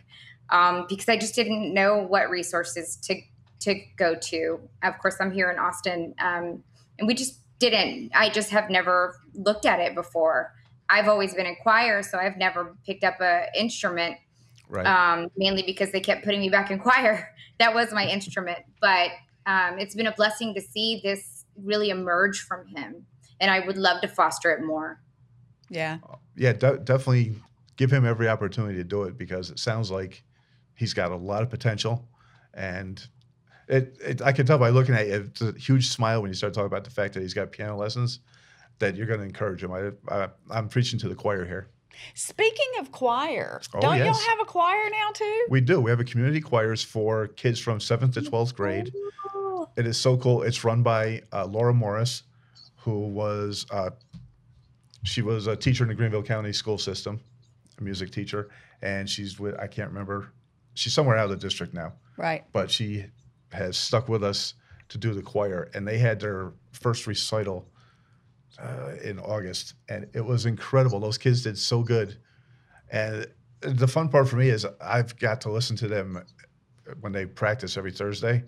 um, 0.51 0.87
because 0.89 1.09
I 1.09 1.17
just 1.17 1.37
didn't 1.37 1.73
know 1.73 1.99
what 1.99 2.29
resources 2.29 2.97
to 3.05 3.21
to 3.61 3.81
go 3.97 4.17
to. 4.17 4.61
Of 4.83 4.99
course, 4.99 5.17
I'm 5.21 5.31
here 5.31 5.49
in 5.51 5.61
Austin, 5.61 6.15
um, 6.19 6.65
and 6.99 7.07
we 7.07 7.15
just 7.15 7.39
didn't. 7.61 8.11
I 8.15 8.31
just 8.31 8.51
have 8.51 8.69
never 8.69 9.15
looked 9.35 9.65
at 9.65 9.79
it 9.79 9.95
before. 9.95 10.53
I've 10.91 11.07
always 11.07 11.35
been 11.35 11.47
in 11.47 11.55
choir, 11.63 12.03
so 12.03 12.19
I've 12.19 12.37
never 12.37 12.77
picked 12.85 13.05
up 13.05 13.21
a 13.21 13.47
instrument 13.57 14.17
Right. 14.69 14.87
um, 14.87 15.29
mainly 15.37 15.63
because 15.63 15.93
they 15.93 16.01
kept 16.01 16.25
putting 16.25 16.41
me 16.41 16.51
back 16.51 16.71
in 16.71 16.79
choir. 16.79 17.29
That 17.59 17.75
was 17.75 17.93
my 17.93 18.07
instrument. 18.07 18.61
But 18.81 19.11
um, 19.45 19.81
it's 19.81 19.97
been 19.97 20.07
a 20.07 20.15
blessing 20.15 20.55
to 20.55 20.61
see 20.61 21.01
this 21.03 21.38
really 21.63 21.91
emerge 21.91 22.41
from 22.41 22.67
him. 22.67 23.07
And 23.41 23.51
I 23.51 23.61
would 23.67 23.77
love 23.77 24.01
to 24.03 24.09
foster 24.09 24.51
it 24.51 24.63
more. 24.63 25.01
yeah, 25.71 25.99
uh, 26.09 26.17
yeah, 26.37 26.53
de- 26.53 26.79
definitely 26.79 27.35
give 27.77 27.93
him 27.93 28.05
every 28.05 28.29
opportunity 28.29 28.77
to 28.79 28.85
do 28.85 29.05
it 29.05 29.17
because 29.17 29.51
it 29.51 29.59
sounds 29.59 29.91
like 29.91 30.25
he's 30.75 30.93
got 30.95 31.13
a 31.13 31.17
lot 31.17 31.43
of 31.43 31.51
potential, 31.51 32.09
and 32.55 33.07
it, 33.69 33.97
it 34.01 34.23
I 34.23 34.33
can 34.33 34.47
tell 34.47 34.59
by 34.59 34.71
looking 34.71 34.95
at 34.95 35.07
you, 35.07 35.15
it's 35.31 35.41
a 35.41 35.53
huge 35.53 35.89
smile 35.89 36.21
when 36.23 36.31
you 36.31 36.35
start 36.35 36.55
talking 36.55 36.67
about 36.67 36.85
the 36.85 36.91
fact 36.91 37.15
that 37.15 37.21
he's 37.21 37.35
got 37.35 37.53
piano 37.53 37.77
lessons. 37.77 38.21
That 38.81 38.95
you're 38.95 39.07
going 39.09 39.19
to 39.19 39.27
encourage 39.27 39.63
him. 39.63 39.73
I, 39.73 39.91
I, 40.09 40.29
I'm 40.53 40.69
preaching 40.69 41.01
to 41.01 41.09
the 41.09 41.17
choir 41.17 41.45
here. 41.45 41.69
Speaking 42.15 42.69
of 42.79 42.93
choir, 42.93 43.61
Oh, 43.75 43.81
don't 43.81 43.99
y'all 43.99 44.15
have 44.15 44.41
a 44.41 44.45
choir 44.45 44.89
now 44.89 45.11
too? 45.13 45.47
We 45.51 45.61
do. 45.61 45.81
We 45.81 45.91
have 45.91 45.99
a 45.99 46.05
community 46.05 46.41
choirs 46.41 46.81
for 46.85 47.27
kids 47.27 47.59
from 47.59 47.81
seventh 47.81 48.15
to 48.15 48.23
twelfth 48.23 48.55
grade. 48.55 48.93
Oh, 48.95 49.28
It 49.79 49.87
is 49.87 49.97
so 49.97 50.17
cool. 50.17 50.43
It's 50.43 50.65
run 50.65 50.83
by 50.83 51.23
uh, 51.33 51.47
Laura 51.47 51.73
Morris, 51.73 52.25
who 52.79 53.07
was 53.07 53.65
uh, 53.71 53.91
she 55.05 55.23
was 55.23 55.47
a 55.47 55.55
teacher 55.55 55.85
in 55.85 55.89
the 55.89 55.95
Greenville 55.95 56.23
County 56.25 56.53
school 56.53 56.79
system, 56.79 57.21
a 57.79 57.83
music 57.85 58.11
teacher, 58.11 58.49
and 58.83 59.09
she's 59.09 59.39
with 59.39 59.55
I 59.57 59.69
can't 59.69 59.89
remember. 59.89 60.33
She's 60.75 60.93
somewhere 60.93 61.17
out 61.17 61.25
of 61.27 61.31
the 61.31 61.37
district 61.37 61.75
now, 61.75 61.93
Right. 62.17 62.45
but 62.53 62.73
she 62.73 63.07
has 63.53 63.77
stuck 63.77 64.09
with 64.09 64.25
us 64.25 64.55
to 64.89 64.99
do 64.99 65.15
the 65.15 65.23
choir, 65.23 65.71
and 65.75 65.87
they 65.87 65.99
had 65.99 66.19
their 66.19 66.51
first 66.73 67.07
recital 67.07 67.65
uh, 68.61 68.95
in 69.05 69.21
August, 69.21 69.75
and 69.89 70.09
it 70.13 70.25
was 70.25 70.45
incredible. 70.45 70.99
Those 70.99 71.19
kids 71.19 71.45
did 71.45 71.57
so 71.57 71.85
good, 71.85 72.17
and 72.91 73.29
the 73.61 73.87
fun 73.87 74.09
part 74.09 74.29
for 74.29 74.37
me 74.37 74.49
is 74.49 74.67
I've 74.81 75.17
got 75.21 75.41
to 75.43 75.53
listen 75.53 75.77
to 75.77 75.87
them 75.87 76.25
when 77.01 77.13
they 77.13 77.27
practice 77.27 77.77
every 77.77 77.93
Thursday. 77.93 78.43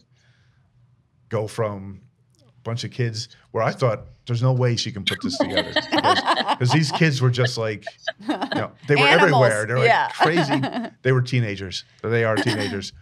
Go 1.30 1.46
from 1.46 2.02
a 2.42 2.60
bunch 2.62 2.84
of 2.84 2.90
kids 2.90 3.28
where 3.52 3.62
I 3.62 3.72
thought 3.72 4.06
there's 4.26 4.42
no 4.42 4.52
way 4.52 4.76
she 4.76 4.92
can 4.92 5.04
put 5.04 5.22
this 5.22 5.38
together 5.38 5.72
because 5.72 6.70
these 6.70 6.92
kids 6.92 7.20
were 7.20 7.30
just 7.30 7.56
like, 7.58 7.84
you 8.20 8.36
know, 8.54 8.70
they 8.86 8.94
were 8.94 9.02
Animals, 9.02 9.22
everywhere. 9.22 9.66
They're 9.66 9.78
like 9.78 9.88
yeah. 9.88 10.08
crazy. 10.10 10.62
They 11.02 11.12
were 11.12 11.22
teenagers. 11.22 11.84
They 12.02 12.24
are 12.24 12.36
teenagers, 12.36 12.92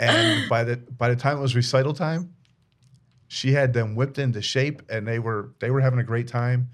and 0.00 0.48
by 0.48 0.64
the 0.64 0.76
by 0.76 1.10
the 1.10 1.16
time 1.16 1.38
it 1.38 1.40
was 1.40 1.54
recital 1.54 1.92
time, 1.92 2.34
she 3.28 3.52
had 3.52 3.72
them 3.72 3.94
whipped 3.94 4.18
into 4.18 4.42
shape, 4.42 4.82
and 4.88 5.06
they 5.06 5.18
were 5.18 5.52
they 5.60 5.70
were 5.70 5.80
having 5.80 5.98
a 5.98 6.04
great 6.04 6.28
time. 6.28 6.70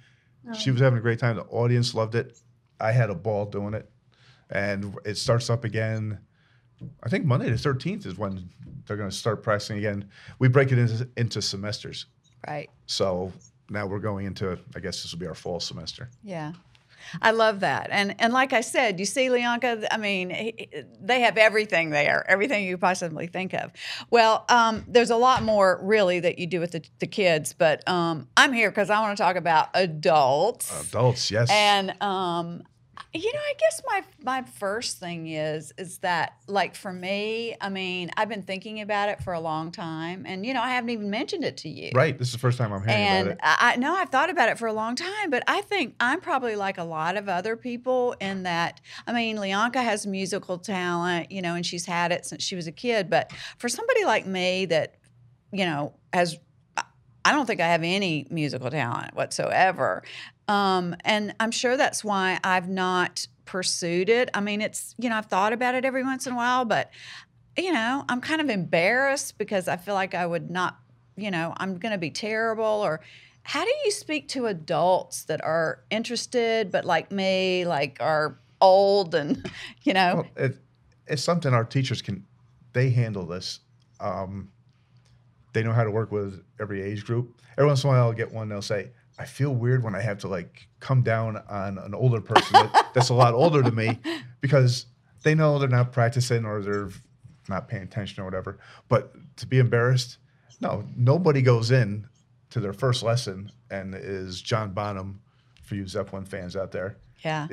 She 0.55 0.71
was 0.71 0.81
having 0.81 0.99
a 0.99 1.03
great 1.03 1.19
time. 1.19 1.37
The 1.37 1.43
audience 1.43 1.95
loved 1.95 2.15
it. 2.15 2.39
I 2.81 2.93
had 2.93 3.11
a 3.11 3.15
ball 3.15 3.45
doing 3.45 3.75
it, 3.75 3.91
and 4.49 4.97
it 5.05 5.19
starts 5.19 5.51
up 5.51 5.65
again. 5.65 6.21
I 7.03 7.09
think 7.09 7.25
Monday 7.25 7.51
the 7.51 7.59
thirteenth 7.59 8.07
is 8.07 8.17
when 8.17 8.49
they're 8.87 8.97
going 8.97 9.11
to 9.11 9.17
start 9.17 9.43
practicing 9.43 9.79
again. 9.79 10.09
We 10.39 10.49
break 10.49 10.73
it 10.73 10.79
into 10.79 11.09
into 11.17 11.43
semesters, 11.43 12.07
Right. 12.47 12.71
so 12.87 13.33
now 13.71 13.87
we're 13.87 13.99
going 13.99 14.27
into. 14.27 14.59
I 14.75 14.81
guess 14.81 15.03
this 15.03 15.13
will 15.13 15.19
be 15.21 15.27
our 15.27 15.35
fall 15.35 15.61
semester. 15.61 16.09
Yeah. 16.23 16.53
I 17.23 17.31
love 17.31 17.61
that. 17.61 17.89
And 17.91 18.17
and 18.19 18.33
like 18.33 18.53
I 18.53 18.61
said, 18.61 18.99
you 18.99 19.07
see 19.07 19.29
Leonka, 19.29 19.87
I 19.91 19.97
mean, 19.97 20.31
he- 20.31 20.69
they 21.01 21.21
have 21.21 21.39
everything 21.39 21.91
there, 21.91 22.29
everything 22.29 22.65
you 22.67 22.77
possibly 22.77 23.29
think 23.29 23.55
of. 23.55 23.71
Well, 24.11 24.45
um, 24.49 24.85
there's 24.89 25.11
a 25.11 25.17
lot 25.17 25.43
more 25.43 25.79
really 25.83 26.21
that 26.21 26.39
you 26.39 26.47
do 26.47 26.61
with 26.61 26.73
the, 26.73 26.83
the 26.99 27.07
kids, 27.07 27.55
but 27.55 27.89
um, 27.89 28.29
I'm 28.37 28.53
here 28.53 28.69
because 28.71 28.91
I 28.91 29.01
want 29.01 29.17
to 29.17 29.23
talk 29.23 29.37
about 29.37 29.69
adults. 29.75 30.89
Adults, 30.89 31.31
yes. 31.31 31.49
And 31.51 31.95
um, 32.03 32.63
you 33.15 33.33
know, 33.33 33.41
I 33.41 33.55
guess 33.59 33.83
my 33.87 34.05
my 34.23 34.43
first 34.43 34.99
thing 34.99 35.29
is 35.29 35.73
is 35.79 35.99
that 35.99 36.35
like 36.47 36.75
for 36.75 36.93
me, 36.93 37.57
I 37.59 37.71
mean, 37.71 38.11
I've 38.19 38.29
been 38.29 38.43
thinking 38.43 38.83
about 38.83 39.09
it 39.09 39.23
for 39.23 39.33
a 39.33 39.41
long 39.41 39.73
time, 39.73 40.25
and 40.27 40.45
you 40.45 40.53
know, 40.53 40.61
I 40.61 40.71
haven't 40.71 40.91
even 40.91 41.09
mentioned 41.09 41.43
it 41.43 41.57
to 41.59 41.71
you. 41.71 41.91
right. 41.95 42.19
This 42.19 42.29
is 42.29 42.33
the 42.33 42.39
first 42.39 42.59
time 42.59 42.71
I'm 42.71 42.83
hearing 42.83 43.03
And 43.03 43.29
about 43.29 43.39
it. 43.39 43.41
I 43.43 43.73
I 43.73 43.77
know 43.77 43.95
I've 43.95 44.11
thought 44.11 44.29
about 44.29 44.51
it 44.51 44.59
for 44.59 44.67
a 44.67 44.75
long 44.75 44.95
time, 44.95 45.31
but 45.31 45.43
I 45.47 45.63
think 45.63 45.95
I'm 46.01 46.21
probably 46.21 46.55
like 46.55 46.77
a 46.77 46.85
lot 46.85 47.17
of 47.17 47.31
other 47.31 47.57
people 47.57 48.15
in 48.21 48.43
that. 48.43 48.81
I 49.07 49.13
mean, 49.15 49.39
Leonka 49.39 49.83
has 49.83 50.07
musical 50.07 50.59
talent, 50.59 51.33
you 51.33 51.41
know, 51.41 51.55
and 51.55 51.65
she's 51.65 51.87
had 51.87 52.13
it 52.13 52.27
since 52.27 52.43
she 52.43 52.57
was 52.57 52.67
a 52.67 52.73
kid. 52.73 53.09
But 53.09 53.33
for 53.57 53.71
somebody 53.71 54.05
like 54.05 54.27
me 54.27 54.67
that, 54.67 54.97
you 55.51 55.65
know, 55.65 55.95
has, 56.13 56.39
I 57.25 57.33
don't 57.33 57.47
think 57.47 57.61
I 57.61 57.69
have 57.69 57.83
any 57.83 58.27
musical 58.31 58.71
talent 58.71 59.15
whatsoever. 59.15 60.03
Um, 60.49 60.97
and 61.05 61.35
I'm 61.39 61.51
sure 61.51 61.77
that's 61.77 62.03
why 62.03 62.39
I've 62.43 62.69
not 62.69 63.27
pursued 63.45 64.09
it. 64.09 64.31
I 64.35 64.41
mean, 64.41 64.61
it's, 64.61 64.95
you 64.99 65.09
know, 65.09 65.17
I've 65.17 65.27
thought 65.27 65.53
about 65.53 65.75
it 65.75 65.85
every 65.85 66.03
once 66.03 66.27
in 66.27 66.33
a 66.33 66.37
while, 66.37 66.65
but, 66.65 66.91
you 67.57 67.73
know, 67.73 68.05
I'm 68.09 68.21
kind 68.21 68.41
of 68.41 68.49
embarrassed 68.49 69.39
because 69.39 69.69
I 69.69 69.77
feel 69.77 69.95
like 69.95 70.15
I 70.15 70.27
would 70.27 70.51
not, 70.51 70.79
you 71.17 71.31
know, 71.31 71.55
I'm 71.57 71.79
going 71.79 71.93
to 71.93 71.99
be 71.99 72.11
terrible 72.11 72.65
or, 72.65 73.01
how 73.45 73.65
do 73.65 73.73
you 73.83 73.91
speak 73.91 74.29
to 74.29 74.45
adults 74.45 75.25
that 75.25 75.43
are 75.43 75.83
interested 75.89 76.71
but 76.71 76.85
like 76.85 77.11
me 77.11 77.65
like 77.65 77.97
are 77.99 78.39
old 78.61 79.15
and 79.15 79.51
you 79.85 79.95
know 79.95 80.17
Well, 80.17 80.27
it, 80.37 80.59
it's 81.09 81.23
something 81.23 81.53
our 81.53 81.65
teachers 81.65 82.03
can. 82.03 82.25
They 82.73 82.91
handle 82.91 83.27
this. 83.27 83.61
Um, 84.01 84.51
they 85.53 85.63
know 85.63 85.73
how 85.73 85.85
to 85.85 85.91
work 85.91 86.13
with 86.13 86.45
every 86.61 86.83
age 86.83 87.05
group. 87.05 87.41
Every 87.57 87.67
once 87.67 87.83
in 87.83 87.89
a 87.89 87.93
while, 87.93 88.05
I'll 88.05 88.13
get 88.13 88.31
one. 88.31 88.49
They'll 88.49 88.63
say, 88.63 88.91
"I 89.19 89.25
feel 89.25 89.55
weird 89.55 89.83
when 89.83 89.95
I 89.95 90.01
have 90.01 90.19
to 90.21 90.29
like 90.29 90.69
come 90.81 91.03
down 91.03 91.37
on 91.49 91.79
an 91.79 91.95
older 91.95 92.21
person 92.21 92.53
that, 92.55 92.91
that's 92.95 93.09
a 93.09 93.15
lot 93.15 93.35
older 93.35 93.63
than 93.63 93.75
me 93.75 93.99
because 94.41 94.87
they 95.23 95.35
know 95.35 95.59
they're 95.59 95.69
not 95.69 95.93
practicing 95.93 96.45
or 96.45 96.63
they're 96.63 96.91
not 97.49 97.69
paying 97.69 97.83
attention 97.83 98.23
or 98.23 98.25
whatever." 98.25 98.59
But 98.89 99.13
to 99.39 99.47
be 99.47 99.59
embarrassed, 99.59 100.19
no, 100.61 100.85
nobody 100.97 101.43
goes 101.43 101.71
in 101.71 102.07
to 102.51 102.61
their 102.61 102.73
first 102.73 103.03
lesson 103.03 103.51
and 103.71 103.95
is 103.95 104.41
John 104.41 104.73
Bonham 104.73 105.21
for 105.63 105.75
you 105.75 105.87
Zeppelin 105.87 106.25
fans 106.25 106.57
out 106.57 106.73
there 106.73 106.97
yeah 107.23 107.47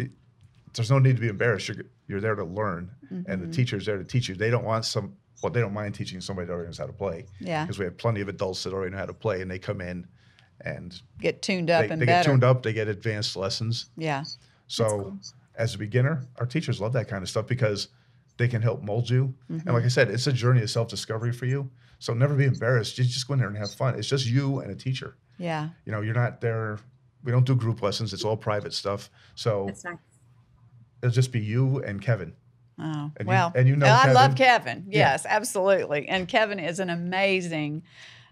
there's 0.73 0.91
no 0.91 0.99
need 0.99 1.15
to 1.15 1.21
be 1.21 1.27
embarrassed. 1.29 1.67
You're, 1.69 1.85
you're 2.07 2.21
there 2.21 2.35
to 2.35 2.43
learn, 2.43 2.91
and 3.09 3.25
Mm-hmm. 3.25 3.49
the 3.49 3.55
teacher's 3.55 3.85
there 3.85 3.97
to 3.97 4.03
teach 4.03 4.27
you. 4.27 4.35
They 4.35 4.49
don't 4.49 4.65
want 4.65 4.83
some, 4.85 5.15
well, 5.41 5.51
they 5.51 5.61
don't 5.61 5.73
mind 5.73 5.95
teaching 5.95 6.19
somebody 6.19 6.47
that 6.47 6.53
already 6.53 6.67
knows 6.67 6.77
how 6.77 6.85
to 6.85 6.93
play. 6.93 7.25
Yeah. 7.39 7.63
Because 7.63 7.79
we 7.79 7.85
have 7.85 7.97
plenty 7.97 8.19
of 8.21 8.27
adults 8.27 8.63
that 8.63 8.73
already 8.73 8.91
know 8.91 8.97
how 8.97 9.05
to 9.05 9.13
play, 9.13 9.41
and 9.41 9.49
they 9.49 9.57
come 9.59 9.79
in 9.79 10.05
and 10.61 11.01
get 11.19 11.41
tuned 11.41 11.69
up 11.69 11.85
they, 11.87 11.93
and 11.93 12.01
they 12.01 12.05
get 12.05 12.25
tuned 12.25 12.43
up, 12.43 12.63
they 12.63 12.73
get 12.73 12.87
advanced 12.87 13.35
lessons. 13.35 13.89
yeah 13.97 14.23
So, 14.67 15.17
as 15.57 15.75
a 15.75 15.77
beginner, 15.77 16.25
our 16.39 16.45
teachers 16.45 16.81
love 16.81 16.93
that 16.93 17.07
kind 17.07 17.21
of 17.23 17.29
stuff 17.29 17.47
because 17.47 17.87
they 18.37 18.47
can 18.47 18.61
help 18.61 18.83
mold 18.83 19.09
you. 19.09 19.33
Mm-hmm. 19.49 19.67
And 19.67 19.75
like 19.75 19.85
I 19.85 19.87
said, 19.89 20.09
it's 20.09 20.27
a 20.27 20.33
journey 20.33 20.61
of 20.61 20.69
self 20.69 20.87
discovery 20.89 21.31
for 21.31 21.45
you. 21.45 21.69
So, 21.99 22.13
never 22.13 22.35
be 22.35 22.45
embarrassed. 22.45 22.97
You 22.97 23.03
just 23.05 23.27
go 23.27 23.33
in 23.35 23.39
there 23.39 23.47
and 23.49 23.57
have 23.57 23.71
fun. 23.73 23.95
It's 23.95 24.07
just 24.09 24.25
you 24.25 24.59
and 24.59 24.71
a 24.71 24.75
teacher. 24.75 25.15
yeah 25.37 25.69
You 25.85 25.91
know, 25.91 26.01
you're 26.01 26.15
not 26.15 26.41
there. 26.41 26.79
We 27.23 27.31
don't 27.31 27.45
do 27.45 27.55
group 27.55 27.81
lessons, 27.81 28.13
it's 28.13 28.23
all 28.23 28.37
private 28.37 28.73
stuff. 28.73 29.09
So, 29.35 29.65
nice. 29.67 29.85
it'll 31.01 31.13
just 31.13 31.31
be 31.31 31.39
you 31.39 31.79
and 31.83 32.01
Kevin. 32.01 32.33
oh 32.79 32.83
And 33.17 33.21
you- 33.21 33.25
well 33.27 33.51
and 33.55 33.67
you 33.67 33.75
know 33.77 33.85
i 33.87 34.11
love 34.11 34.35
Kevin. 34.35 34.83
kevin 34.83 34.85
Yeah. 34.89 34.99
yes 35.13 35.25
absolutely 35.27 36.07
and 36.09 36.27
kevin 36.27 36.59
is 36.59 36.79
an 36.81 36.89
amazing 36.89 37.83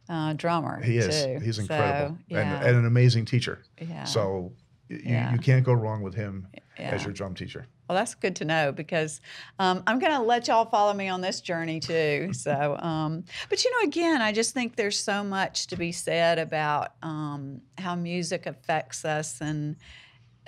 uh, 0.10 0.34
drummer 0.34 0.82
He 0.82 0.98
is. 0.98 1.24
too. 1.26 1.39
He's 1.44 1.56
So, 1.56 1.62
incredible 1.62 2.18
yeah 2.28 2.58
and, 2.58 2.68
and 2.68 2.78
an 2.78 2.86
amazing 2.86 3.26
teacher. 3.26 3.63
yeah 3.82 4.04
So 4.06 4.52
you, 4.89 5.00
Yeah. 5.04 5.32
you 5.34 5.39
can't 5.39 5.63
go 5.66 5.74
wrong 5.74 6.02
with 6.02 6.13
him 6.16 6.48
Yeah. 6.80 6.92
as 6.96 7.04
your 7.04 7.13
drum 7.13 7.34
teacher. 7.36 7.68
Well, 7.88 7.98
that's 7.98 8.16
good 8.16 8.36
to 8.38 8.46
know 8.46 8.72
because 8.72 9.20
um, 9.60 9.84
I'm 9.88 10.00
going 10.00 10.13
to 10.13 10.22
let 10.22 10.48
y'all 10.48 10.66
follow 10.66 10.94
me 10.94 11.10
on 11.10 11.22
this 11.22 11.42
journey 11.42 11.80
too. 11.80 12.30
So, 12.34 12.78
um, 12.78 13.24
but 13.50 13.63
you 13.63 13.72
know, 13.72 13.88
again, 13.88 14.22
I 14.22 14.32
just 14.32 14.54
think 14.54 14.76
there's 14.76 14.98
so 15.00 15.24
much 15.24 15.68
to 15.68 15.76
be 15.76 15.92
said 15.92 16.39
about 16.39 16.94
um, 17.04 17.62
how 17.78 17.96
music 17.96 18.46
affects 18.46 19.04
us, 19.06 19.39
and 19.42 19.76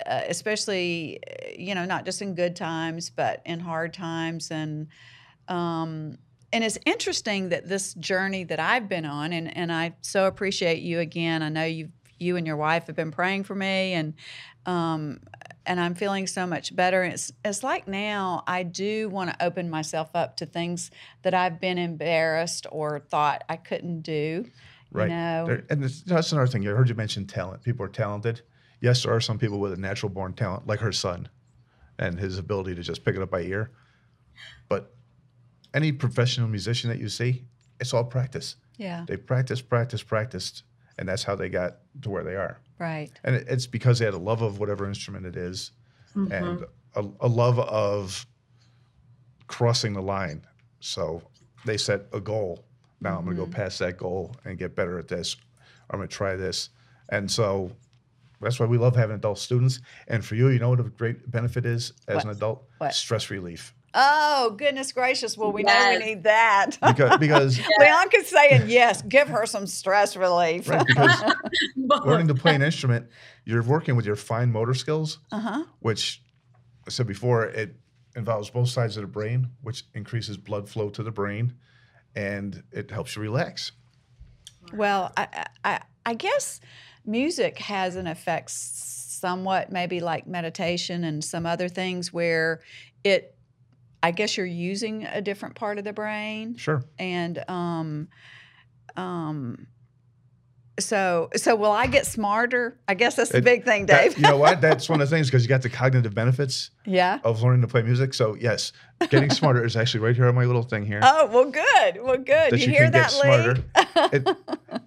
uh, 0.04 0.22
especially, 0.28 1.20
you 1.58 1.74
know, 1.74 1.84
not 1.84 2.04
just 2.04 2.20
in 2.22 2.34
good 2.34 2.56
times, 2.56 3.10
but 3.10 3.40
in 3.46 3.60
hard 3.60 3.92
times, 3.94 4.50
and 4.50 4.88
um, 5.48 6.18
and 6.52 6.64
it's 6.64 6.78
interesting 6.86 7.50
that 7.50 7.68
this 7.68 7.94
journey 7.94 8.44
that 8.44 8.60
I've 8.60 8.88
been 8.88 9.04
on, 9.04 9.32
and 9.32 9.54
and 9.56 9.72
I 9.72 9.94
so 10.00 10.26
appreciate 10.26 10.82
you 10.82 11.00
again. 11.00 11.42
I 11.42 11.48
know 11.48 11.64
you 11.64 11.90
you 12.18 12.36
and 12.36 12.46
your 12.46 12.56
wife 12.56 12.86
have 12.86 12.96
been 12.96 13.10
praying 13.10 13.44
for 13.44 13.54
me, 13.54 13.92
and 13.92 14.14
um, 14.64 15.20
and 15.64 15.80
I'm 15.80 15.94
feeling 15.94 16.26
so 16.26 16.46
much 16.46 16.74
better. 16.74 17.02
It's 17.04 17.32
it's 17.44 17.62
like 17.62 17.88
now 17.88 18.44
I 18.46 18.62
do 18.62 19.08
want 19.08 19.30
to 19.30 19.44
open 19.44 19.68
myself 19.68 20.10
up 20.14 20.36
to 20.38 20.46
things 20.46 20.90
that 21.22 21.34
I've 21.34 21.60
been 21.60 21.78
embarrassed 21.78 22.66
or 22.70 23.00
thought 23.00 23.44
I 23.48 23.56
couldn't 23.56 24.02
do. 24.02 24.46
Right. 24.92 25.10
You 25.10 25.14
know, 25.14 25.62
and 25.68 25.82
this, 25.82 26.02
that's 26.02 26.32
another 26.32 26.46
thing. 26.46 26.66
I 26.66 26.70
heard 26.70 26.88
you 26.88 26.94
mention 26.94 27.26
talent. 27.26 27.62
People 27.62 27.84
are 27.84 27.90
talented. 27.90 28.42
Yes, 28.80 29.02
there 29.02 29.12
are 29.12 29.20
some 29.20 29.38
people 29.38 29.58
with 29.58 29.72
a 29.72 29.76
natural 29.76 30.10
born 30.10 30.32
talent, 30.32 30.66
like 30.66 30.80
her 30.80 30.92
son 30.92 31.28
and 31.98 32.18
his 32.18 32.38
ability 32.38 32.74
to 32.74 32.82
just 32.82 33.04
pick 33.04 33.16
it 33.16 33.22
up 33.22 33.30
by 33.30 33.40
ear. 33.42 33.70
But 34.68 34.95
any 35.76 35.92
professional 35.92 36.48
musician 36.48 36.88
that 36.90 36.98
you 36.98 37.08
see, 37.08 37.44
it's 37.78 37.92
all 37.92 38.04
practice. 38.04 38.56
yeah, 38.78 39.04
They 39.06 39.16
practice, 39.18 39.60
practice, 39.60 40.02
practiced, 40.02 40.64
and 40.98 41.06
that's 41.06 41.22
how 41.22 41.36
they 41.36 41.50
got 41.50 41.76
to 42.02 42.10
where 42.10 42.24
they 42.24 42.34
are. 42.34 42.58
right, 42.78 43.10
and 43.24 43.36
it's 43.36 43.66
because 43.66 43.98
they 43.98 44.06
had 44.06 44.14
a 44.14 44.18
love 44.30 44.42
of 44.42 44.58
whatever 44.58 44.88
instrument 44.88 45.26
it 45.26 45.36
is, 45.36 45.72
mm-hmm. 46.16 46.32
and 46.32 46.64
a, 46.94 47.04
a 47.20 47.28
love 47.28 47.58
of 47.60 48.26
crossing 49.46 49.92
the 49.92 50.02
line. 50.02 50.40
So 50.80 51.22
they 51.66 51.76
set 51.76 52.06
a 52.12 52.20
goal. 52.20 52.64
Now 53.00 53.18
I'm 53.18 53.24
going 53.24 53.36
to 53.36 53.42
go 53.42 53.46
mm-hmm. 53.46 53.60
past 53.62 53.78
that 53.80 53.98
goal 53.98 54.34
and 54.44 54.58
get 54.58 54.74
better 54.74 54.98
at 54.98 55.08
this. 55.08 55.36
I'm 55.90 55.98
going 55.98 56.08
to 56.08 56.14
try 56.14 56.36
this, 56.36 56.70
and 57.10 57.30
so 57.30 57.70
that's 58.40 58.58
why 58.58 58.66
we 58.66 58.78
love 58.78 58.96
having 58.96 59.16
adult 59.16 59.38
students. 59.38 59.80
And 60.08 60.24
for 60.24 60.34
you, 60.34 60.48
you 60.48 60.58
know 60.58 60.70
what 60.70 60.80
a 60.80 60.84
great 60.84 61.30
benefit 61.30 61.66
is 61.66 61.92
as 62.08 62.16
What? 62.16 62.24
an 62.24 62.30
adult? 62.30 62.64
What? 62.78 62.94
Stress 62.94 63.30
relief. 63.30 63.74
Oh 63.98 64.50
goodness 64.50 64.92
gracious! 64.92 65.38
Well, 65.38 65.52
we 65.52 65.62
know 65.62 65.96
we 65.98 66.04
need 66.04 66.24
that. 66.24 66.72
Because 66.86 67.18
because 67.18 67.60
Bianca's 67.78 68.28
saying 68.28 68.68
yes. 68.68 69.00
Give 69.00 69.26
her 69.28 69.46
some 69.46 69.66
stress 69.66 70.16
relief. 70.16 70.68
right 70.68 70.86
because 70.86 71.32
learning 72.04 72.28
to 72.28 72.34
play 72.34 72.54
an 72.54 72.62
instrument, 72.62 73.08
you're 73.46 73.62
working 73.62 73.96
with 73.96 74.04
your 74.04 74.16
fine 74.16 74.52
motor 74.52 74.74
skills. 74.74 75.20
Uh 75.32 75.40
huh. 75.40 75.64
which 75.80 76.22
I 76.86 76.90
said 76.90 77.06
before, 77.06 77.46
it 77.46 77.74
involves 78.14 78.50
both 78.50 78.68
sides 78.68 78.96
of 78.98 79.02
the 79.02 79.08
brain, 79.08 79.48
which 79.62 79.84
increases 79.94 80.36
blood 80.36 80.68
flow 80.68 80.90
to 80.90 81.02
the 81.02 81.10
brain, 81.10 81.54
and 82.14 82.62
it 82.72 82.90
helps 82.90 83.16
you 83.16 83.22
relax. 83.22 83.72
Well, 84.74 85.12
I, 85.16 85.46
I, 85.64 85.80
I 86.04 86.14
guess 86.14 86.60
music 87.04 87.58
has 87.58 87.96
an 87.96 88.06
effect 88.06 88.50
somewhat, 88.50 89.70
maybe 89.70 90.00
like 90.00 90.26
meditation 90.26 91.04
and 91.04 91.24
some 91.24 91.46
other 91.46 91.68
things 91.68 92.12
where 92.12 92.60
it, 93.04 93.35
I 94.06 94.12
guess 94.12 94.36
you're 94.36 94.46
using 94.46 95.04
a 95.04 95.20
different 95.20 95.56
part 95.56 95.78
of 95.78 95.84
the 95.84 95.92
brain. 95.92 96.54
Sure. 96.54 96.84
And, 96.96 97.42
um, 97.48 98.06
um, 98.96 99.66
so, 100.78 101.28
so 101.34 101.56
will 101.56 101.72
I 101.72 101.88
get 101.88 102.06
smarter? 102.06 102.78
I 102.86 102.94
guess 102.94 103.16
that's 103.16 103.30
the 103.30 103.38
It- 103.38 103.44
big 103.44 103.64
thing, 103.64 103.86
That- 103.86 104.10
Dave. 104.10 104.16
you 104.16 104.22
know 104.22 104.36
what? 104.36 104.60
That's 104.60 104.88
one 104.88 105.00
of 105.00 105.10
the 105.10 105.16
things 105.16 105.26
because 105.26 105.42
you 105.42 105.48
got 105.48 105.62
the 105.62 105.70
cognitive 105.70 106.14
benefits 106.14 106.70
yeah. 106.84 107.18
of 107.24 107.42
learning 107.42 107.62
to 107.62 107.66
play 107.66 107.82
music. 107.82 108.14
So 108.14 108.36
yes, 108.36 108.70
getting 109.10 109.28
smarter 109.30 109.64
is 109.64 109.74
actually 109.74 110.04
right 110.04 110.14
here 110.14 110.28
on 110.28 110.36
my 110.36 110.44
little 110.44 110.62
thing 110.62 110.86
here. 110.86 111.00
Oh, 111.02 111.26
well, 111.26 111.50
good. 111.50 112.00
Well, 112.00 112.18
good. 112.18 112.52
that 112.52 112.60
you, 112.60 112.66
you, 112.66 112.78
hear 112.78 112.88
that, 112.88 112.92
get 112.92 113.10
smarter. 113.10 113.64
It, 114.12 114.28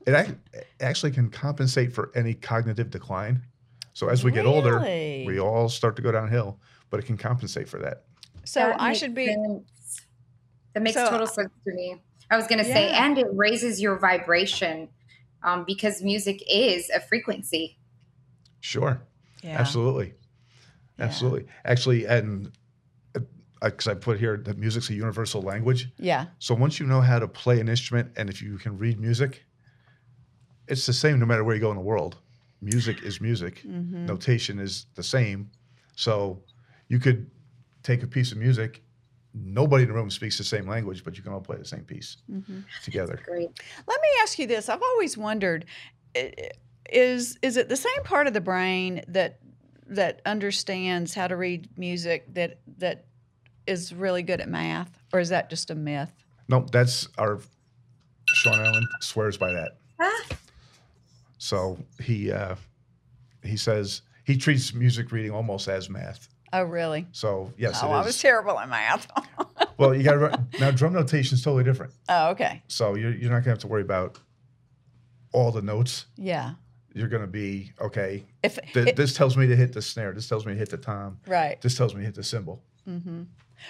it 0.07 0.07
it 0.07 0.37
actually 0.79 1.11
can 1.11 1.29
compensate 1.29 1.91
for 1.91 2.09
any 2.15 2.35
cognitive 2.35 2.89
decline. 2.89 3.43
So 3.91 4.07
as 4.07 4.23
we 4.23 4.31
get 4.31 4.45
older, 4.45 4.79
we 4.79 5.41
all 5.41 5.67
start 5.67 5.97
to 5.97 6.01
go 6.01 6.09
downhill, 6.09 6.57
but 6.89 7.01
it 7.01 7.05
can 7.05 7.17
compensate 7.17 7.67
for 7.67 7.79
that. 7.79 8.03
So 8.49 8.61
That 8.61 8.81
I 8.81 8.87
makes 8.89 8.99
should 8.99 9.13
be. 9.13 9.27
sense. 9.27 10.01
That 10.73 10.81
makes 10.81 10.95
So- 10.95 11.07
total 11.09 11.27
sense 11.27 11.51
to 11.65 11.71
me. 11.73 12.01
I 12.31 12.35
was 12.37 12.47
going 12.47 12.57
to 12.59 12.65
say, 12.65 12.91
and 12.91 13.17
it 13.17 13.27
raises 13.33 13.79
your 13.81 13.97
vibration 13.99 14.89
um, 15.43 15.63
because 15.65 16.01
music 16.01 16.41
is 16.51 16.89
a 16.89 16.99
frequency. 16.99 17.77
Sure. 18.59 19.01
Yeah. 19.43 19.59
Absolutely. 19.59 20.13
Yeah. 20.97 21.05
Absolutely. 21.05 21.45
Actually, 21.63 22.05
and 22.05 22.51
because 23.61 23.87
I 23.87 23.93
put 23.93 24.19
here 24.19 24.37
that 24.37 24.57
music's 24.57 24.89
a 24.89 24.93
universal 24.93 25.41
language. 25.41 25.89
Yeah. 25.97 26.27
So 26.39 26.55
once 26.55 26.79
you 26.79 26.85
know 26.87 27.01
how 27.01 27.19
to 27.19 27.27
play 27.27 27.59
an 27.59 27.67
instrument 27.69 28.11
and 28.15 28.29
if 28.29 28.41
you 28.41 28.57
can 28.57 28.77
read 28.77 28.99
music, 28.99 29.43
it's 30.67 30.85
the 30.85 30.93
same 30.93 31.19
no 31.19 31.25
matter 31.25 31.43
where 31.43 31.55
you 31.55 31.61
go 31.61 31.69
in 31.71 31.77
the 31.77 31.83
world. 31.83 32.17
Music 32.61 33.01
is 33.03 33.21
music. 33.21 33.63
Mhm. 33.65 34.05
Notation 34.07 34.59
is 34.59 34.85
the 34.95 35.03
same. 35.03 35.51
So 35.95 36.43
you 36.89 36.99
could 36.99 37.29
take 37.83 38.03
a 38.03 38.07
piece 38.07 38.31
of 38.31 38.37
music. 38.37 38.81
Nobody 39.33 39.83
in 39.83 39.89
the 39.89 39.95
room 39.95 40.09
speaks 40.09 40.37
the 40.37 40.43
same 40.43 40.67
language, 40.67 41.03
but 41.03 41.15
you 41.17 41.23
can 41.23 41.31
all 41.33 41.39
play 41.41 41.57
the 41.57 41.65
same 41.65 41.83
piece 41.83 42.17
Mhm. 42.31 42.63
together. 42.83 43.19
Great. 43.23 43.49
Let 43.87 44.01
me 44.01 44.07
ask 44.21 44.39
you 44.39 44.47
this. 44.47 44.69
I've 44.69 44.81
always 44.81 45.17
wondered 45.17 45.65
is 46.91 47.37
is 47.43 47.55
it 47.55 47.69
the 47.69 47.77
same 47.77 48.03
part 48.03 48.25
of 48.25 48.33
the 48.33 48.41
brain 48.41 49.03
that 49.07 49.39
that 49.87 50.21
understands 50.25 51.13
how 51.13 51.27
to 51.27 51.35
read 51.35 51.69
music 51.77 52.33
that 52.33 52.59
that 52.77 53.05
is 53.67 53.93
really 53.93 54.23
good 54.23 54.41
at 54.41 54.49
math 54.49 54.99
or 55.13 55.19
is 55.19 55.29
that 55.29 55.49
just 55.51 55.69
a 55.69 55.75
myth? 55.75 56.11
No, 56.47 56.65
that's 56.71 57.07
our 57.19 57.39
Sean 58.33 58.59
Allen 58.59 58.87
swears 59.01 59.37
by 59.37 59.51
that. 59.51 59.77
So 61.37 61.77
he 62.01 62.31
uh, 62.31 62.55
he 63.43 63.55
says 63.57 64.01
he 64.25 64.35
treats 64.37 64.73
music 64.73 65.11
reading 65.11 65.31
almost 65.31 65.67
as 65.67 65.89
math. 65.89 66.27
Oh, 66.51 66.63
really? 66.63 67.07
So 67.11 67.53
yes, 67.57 67.79
oh, 67.83 67.87
it 67.87 67.95
I 67.97 68.05
was 68.05 68.19
terrible 68.19 68.57
at 68.59 68.69
math. 68.69 69.07
well, 69.77 69.93
you 69.95 70.03
got 70.03 70.13
to 70.15 70.59
now 70.59 70.71
drum 70.71 70.93
notation 70.93 71.35
is 71.35 71.43
totally 71.43 71.63
different. 71.63 71.93
oh, 72.09 72.29
okay. 72.31 72.63
So 72.67 72.95
you're 72.95 73.11
you're 73.13 73.29
not 73.31 73.39
gonna 73.39 73.49
have 73.51 73.59
to 73.59 73.67
worry 73.67 73.81
about 73.83 74.19
all 75.31 75.51
the 75.51 75.61
notes. 75.61 76.05
Yeah. 76.17 76.53
You're 76.93 77.07
gonna 77.07 77.27
be 77.27 77.71
okay. 77.79 78.25
If 78.43 78.57
Th- 78.73 78.87
it- 78.87 78.95
this 78.95 79.13
tells 79.13 79.37
me 79.37 79.45
to 79.47 79.55
hit 79.55 79.73
the 79.73 79.81
snare. 79.81 80.11
This 80.13 80.27
tells 80.27 80.45
me 80.45 80.53
to 80.53 80.59
hit 80.59 80.69
the 80.69 80.77
tom. 80.77 81.19
right. 81.27 81.61
This 81.61 81.75
tells 81.77 81.93
me 81.93 82.01
to 82.01 82.05
hit 82.05 82.15
the 82.15 82.23
cymbal. 82.23 82.63
Mm-hmm. 82.87 83.23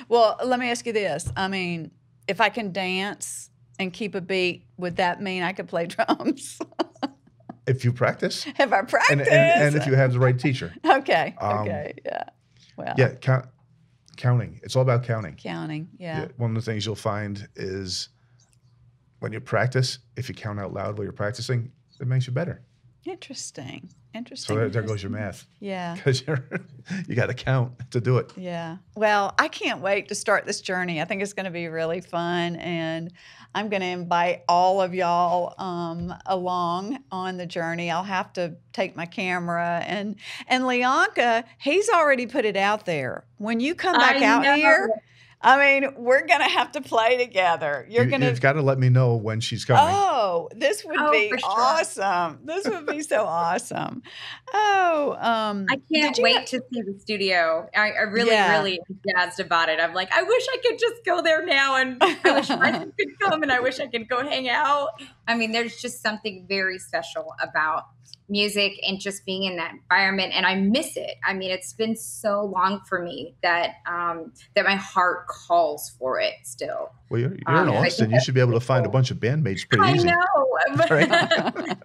Well, 0.07 0.37
let 0.45 0.59
me 0.59 0.69
ask 0.71 0.85
you 0.85 0.93
this. 0.93 1.29
I 1.35 1.47
mean, 1.49 1.91
if 2.27 2.39
I 2.39 2.49
can 2.49 2.71
dance 2.71 3.49
and 3.77 3.91
keep 3.91 4.15
a 4.15 4.21
beat, 4.21 4.63
would 4.77 4.95
that 4.97 5.21
mean 5.21 5.43
I 5.43 5.51
could 5.51 5.67
play 5.67 5.85
drums? 5.87 6.59
If 7.67 7.83
you 7.85 7.91
practice, 7.91 8.43
Have 8.55 8.71
I 8.73 8.81
practiced? 8.83 9.11
and, 9.11 9.21
and, 9.21 9.61
and 9.63 9.75
if 9.75 9.85
you 9.85 9.95
have 9.95 10.13
the 10.13 10.19
right 10.19 10.37
teacher, 10.39 10.73
okay. 10.85 11.35
Um, 11.41 11.59
okay. 11.59 11.93
Yeah. 12.05 12.23
Well. 12.79 12.95
yeah, 12.97 13.09
count, 13.15 13.45
counting. 14.15 14.59
It's 14.63 14.75
all 14.75 14.81
about 14.81 15.03
counting. 15.03 15.35
Counting. 15.35 15.89
Yeah. 15.97 16.21
Yeah, 16.21 16.27
One 16.37 16.51
of 16.51 16.55
the 16.55 16.71
things 16.71 16.85
you'll 16.85 16.95
find 16.95 17.47
is 17.57 18.09
when 19.19 19.33
you 19.33 19.41
practice, 19.41 19.99
if 20.15 20.29
you 20.29 20.35
count 20.35 20.59
out 20.59 20.73
loud 20.73 20.97
while 20.97 21.03
you're 21.03 21.11
practicing, 21.11 21.71
it 21.99 22.07
makes 22.07 22.25
you 22.25 22.31
better. 22.33 22.61
Interesting. 23.05 23.89
Interesting. 24.13 24.55
So 24.55 24.59
there, 24.59 24.69
there 24.69 24.81
goes 24.81 25.03
your 25.03 25.11
math 25.11 25.45
Yeah. 25.59 25.93
because 25.95 26.25
you're 26.25 26.43
you 27.07 27.15
got 27.15 27.27
to 27.27 27.33
count 27.33 27.73
to 27.91 28.01
do 28.01 28.17
it. 28.17 28.31
Yeah. 28.35 28.77
Well, 28.95 29.35
I 29.37 29.47
can't 29.47 29.81
wait 29.81 30.07
to 30.07 30.15
start 30.15 30.45
this 30.45 30.61
journey. 30.61 30.99
I 31.01 31.05
think 31.05 31.21
it's 31.21 31.33
going 31.33 31.45
to 31.45 31.51
be 31.51 31.67
really 31.67 32.01
fun. 32.01 32.55
And 32.55 33.11
I'm 33.53 33.69
going 33.69 33.81
to 33.81 33.87
invite 33.87 34.43
all 34.47 34.81
of 34.81 34.93
y'all 34.95 35.53
um, 35.63 36.13
along 36.25 36.99
on 37.11 37.37
the 37.37 37.45
journey. 37.45 37.91
I'll 37.91 38.03
have 38.03 38.33
to 38.33 38.55
take 38.73 38.95
my 38.95 39.05
camera. 39.05 39.83
And, 39.85 40.15
and 40.47 40.63
Leonka, 40.63 41.43
he's 41.59 41.89
already 41.89 42.25
put 42.25 42.45
it 42.45 42.57
out 42.57 42.85
there. 42.85 43.25
When 43.37 43.59
you 43.59 43.75
come 43.75 43.97
back 43.97 44.17
I 44.17 44.25
out 44.25 44.43
know. 44.43 44.55
here, 44.55 44.89
I 45.41 45.79
mean, 45.79 45.93
we're 45.95 46.27
going 46.27 46.41
to 46.41 46.49
have 46.49 46.73
to 46.73 46.81
play 46.81 47.17
together. 47.17 47.85
You're 47.89 48.03
you, 48.03 48.09
going 48.09 48.21
to. 48.21 48.27
You've 48.27 48.41
got 48.41 48.53
to 48.53 48.61
let 48.61 48.77
me 48.77 48.89
know 48.89 49.15
when 49.15 49.39
she's 49.39 49.63
coming. 49.63 49.83
Oh, 49.87 50.49
this 50.53 50.83
would 50.83 50.97
Oh, 50.99 51.11
be 51.11 51.29
sure. 51.29 51.39
awesome. 51.45 52.39
This 52.43 52.67
would 52.67 52.85
be 52.85 53.01
so 53.01 53.23
awesome. 53.23 54.03
Oh, 54.53 55.15
um, 55.19 55.65
I 55.69 55.79
can't 55.93 56.17
wait 56.21 56.35
ha- 56.35 56.43
to 56.47 56.61
see 56.73 56.81
the 56.81 56.99
studio. 56.99 57.69
I, 57.73 57.91
I 57.91 58.01
really, 58.01 58.31
Yeah. 58.31 58.57
really 58.57 58.79
am 58.89 58.99
jazzed 59.07 59.39
about 59.39 59.69
it. 59.69 59.79
I'm 59.79 59.93
like, 59.93 60.11
I 60.11 60.23
wish 60.23 60.45
I 60.53 60.57
could 60.67 60.77
just 60.77 61.05
go 61.05 61.21
there 61.21 61.45
now, 61.45 61.77
and 61.77 61.97
I 62.01 62.17
wish 62.33 62.47
Bryson 62.47 62.91
could 62.99 63.19
come, 63.21 63.41
and 63.41 63.51
I 63.51 63.61
wish 63.61 63.79
I 63.79 63.87
could 63.87 64.09
go 64.09 64.21
hang 64.27 64.49
out. 64.49 64.89
I 65.25 65.35
mean, 65.35 65.51
there's 65.53 65.81
just 65.81 66.01
something 66.01 66.45
very 66.49 66.79
special 66.79 67.33
about 67.41 67.83
music 68.29 68.73
and 68.87 68.99
just 68.99 69.25
being 69.25 69.43
in 69.43 69.55
that 69.57 69.71
environment, 69.73 70.31
and 70.35 70.45
I 70.45 70.55
miss 70.55 70.95
it. 70.97 71.15
I 71.25 71.33
mean, 71.33 71.51
it's 71.51 71.73
been 71.73 71.95
so 71.95 72.45
long 72.45 72.81
for 72.87 73.01
me 73.01 73.35
that 73.43 73.75
um, 73.87 74.31
that 74.55 74.65
my 74.65 74.75
heart 74.75 75.27
calls 75.27 75.89
for 75.99 76.19
it 76.19 76.33
still. 76.43 76.91
Well, 77.09 77.21
you're, 77.21 77.31
you're 77.31 77.39
in 77.63 77.69
Um, 77.69 77.69
I 77.69 77.73
think 77.73 77.85
Austin. 77.87 78.11
You 78.11 78.21
should 78.21 78.35
be 78.35 78.39
able 78.41 78.53
to 78.53 78.59
find 78.59 78.85
a 78.85 78.89
bunch 78.89 79.09
of 79.11 79.17
bandmates 79.17 79.67
pretty 79.67 79.83
I 79.83 79.93
easy. 79.95 80.07
know. 80.07 80.47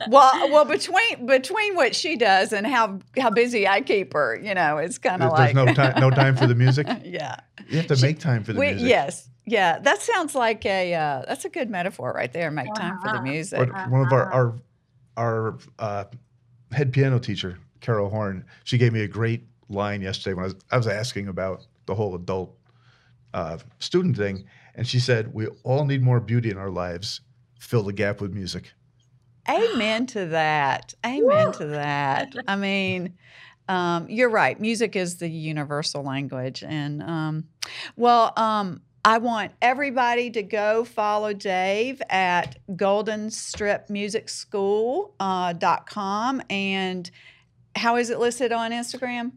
well, 0.08 0.50
well, 0.50 0.64
between 0.64 1.26
between 1.26 1.74
what 1.74 1.94
she 1.94 2.16
does 2.16 2.52
and 2.52 2.66
how 2.66 2.98
how 3.18 3.30
busy 3.30 3.66
I 3.66 3.80
keep 3.80 4.12
her, 4.12 4.38
you 4.42 4.54
know, 4.54 4.78
it's 4.78 4.98
kind 4.98 5.20
There- 5.20 5.28
of 5.28 5.36
There's 5.36 5.54
like 5.54 5.66
no 5.66 5.72
time, 5.74 6.00
no 6.00 6.10
time 6.10 6.36
for 6.36 6.46
the 6.46 6.54
music. 6.54 6.86
yeah. 7.04 7.36
You 7.68 7.76
have 7.78 7.86
to 7.88 7.96
She- 7.96 8.06
make 8.06 8.18
time 8.20 8.44
for 8.44 8.52
the 8.52 8.58
We, 8.60 8.70
music. 8.72 8.88
yes, 8.88 9.28
yeah. 9.46 9.78
That 9.80 10.00
sounds 10.02 10.34
like 10.34 10.64
a 10.66 10.94
uh, 10.94 11.24
that's 11.26 11.44
a 11.44 11.48
good 11.48 11.70
metaphor 11.70 12.12
right 12.14 12.32
there. 12.32 12.50
Make 12.50 12.72
time 12.74 12.98
for 13.00 13.08
the 13.08 13.14
Uh-huh. 13.14 13.22
music. 13.22 13.58
One 13.90 14.06
of 14.06 14.12
our 14.12 14.26
Uh-huh. 14.28 14.36
our 14.36 14.54
our 15.20 15.58
uh, 15.78 16.04
head 16.72 16.92
piano 16.92 17.18
teacher, 17.18 17.58
Carol 17.80 18.08
Horn, 18.08 18.44
she 18.64 18.78
gave 18.78 18.92
me 18.92 19.02
a 19.02 19.08
great 19.08 19.44
line 19.68 20.00
yesterday 20.00 20.34
when 20.34 20.44
I 20.44 20.46
was, 20.46 20.54
I 20.72 20.76
was 20.78 20.86
asking 20.86 21.28
about 21.28 21.66
the 21.86 21.94
whole 21.94 22.14
adult 22.14 22.56
uh, 23.34 23.58
student 23.78 24.16
thing, 24.16 24.44
and 24.74 24.86
she 24.86 24.98
said, 24.98 25.32
"We 25.32 25.46
all 25.62 25.84
need 25.84 26.02
more 26.02 26.20
beauty 26.20 26.50
in 26.50 26.56
our 26.56 26.70
lives. 26.70 27.20
Fill 27.58 27.82
the 27.82 27.92
gap 27.92 28.20
with 28.20 28.32
music." 28.32 28.72
Amen 29.48 30.06
to 30.06 30.26
that. 30.26 30.94
Amen 31.04 31.52
to 31.52 31.66
that. 31.66 32.34
I 32.46 32.56
mean, 32.56 33.14
um, 33.68 34.08
you're 34.08 34.30
right. 34.30 34.60
Music 34.60 34.96
is 34.96 35.16
the 35.18 35.28
universal 35.28 36.02
language. 36.02 36.62
And, 36.62 37.02
um, 37.02 37.44
well, 37.96 38.32
um, 38.36 38.82
I 39.04 39.18
want 39.18 39.52
everybody 39.62 40.30
to 40.30 40.42
go 40.42 40.84
follow 40.84 41.32
Dave 41.32 42.02
at 42.10 42.58
goldenstripmusicschool.com. 42.70 45.10
Uh, 45.20 45.52
dot 45.54 45.86
com. 45.86 46.42
and 46.50 47.10
how 47.76 47.96
is 47.96 48.10
it 48.10 48.18
listed 48.18 48.52
on 48.52 48.72
Instagram? 48.72 49.32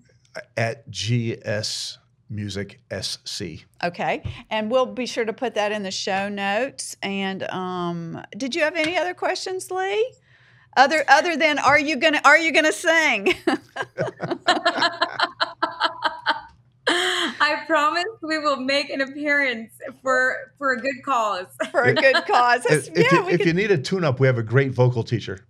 At 0.58 0.89
GS 0.89 1.99
Music 2.30 2.82
SC. 2.91 3.43
Okay. 3.84 4.23
And 4.49 4.71
we'll 4.71 4.88
be 4.88 5.06
sure 5.06 5.23
to 5.23 5.34
put 5.34 5.54
that 5.56 5.71
in 5.71 5.84
the 5.84 5.91
show 5.91 6.28
notes. 6.30 6.97
And 7.04 7.43
um, 7.43 8.19
did 8.36 8.56
you 8.56 8.63
have 8.63 8.76
any 8.76 8.97
other 8.97 9.13
questions, 9.13 9.69
Lee? 9.69 10.13
Other 10.76 11.06
other 11.08 11.38
than 11.38 11.60
are 11.60 11.78
you 11.80 11.95
gonna 11.97 12.19
are 12.26 12.39
you 12.39 12.52
gonna 12.52 12.73
sing? 12.73 13.36
I 17.39 17.63
promise 17.65 18.03
we 18.21 18.38
will 18.38 18.58
make 18.58 18.89
an 18.89 19.01
appearance 19.01 19.73
for 20.01 20.51
for 20.58 20.73
a 20.73 20.77
good 20.77 21.03
cause. 21.03 21.47
for 21.71 21.84
a 21.84 21.93
good 21.93 22.15
cause. 22.25 22.65
If, 22.65 22.86
That's- 22.86 22.88
if 22.93 23.12
you, 23.12 23.29
if 23.29 23.38
could 23.39 23.47
you 23.47 23.53
need 23.53 23.71
a 23.71 23.77
tune-up, 23.77 24.19
we 24.19 24.27
have 24.27 24.38
a 24.38 24.43
great 24.43 24.71
vocal 24.71 25.03
teacher. 25.03 25.45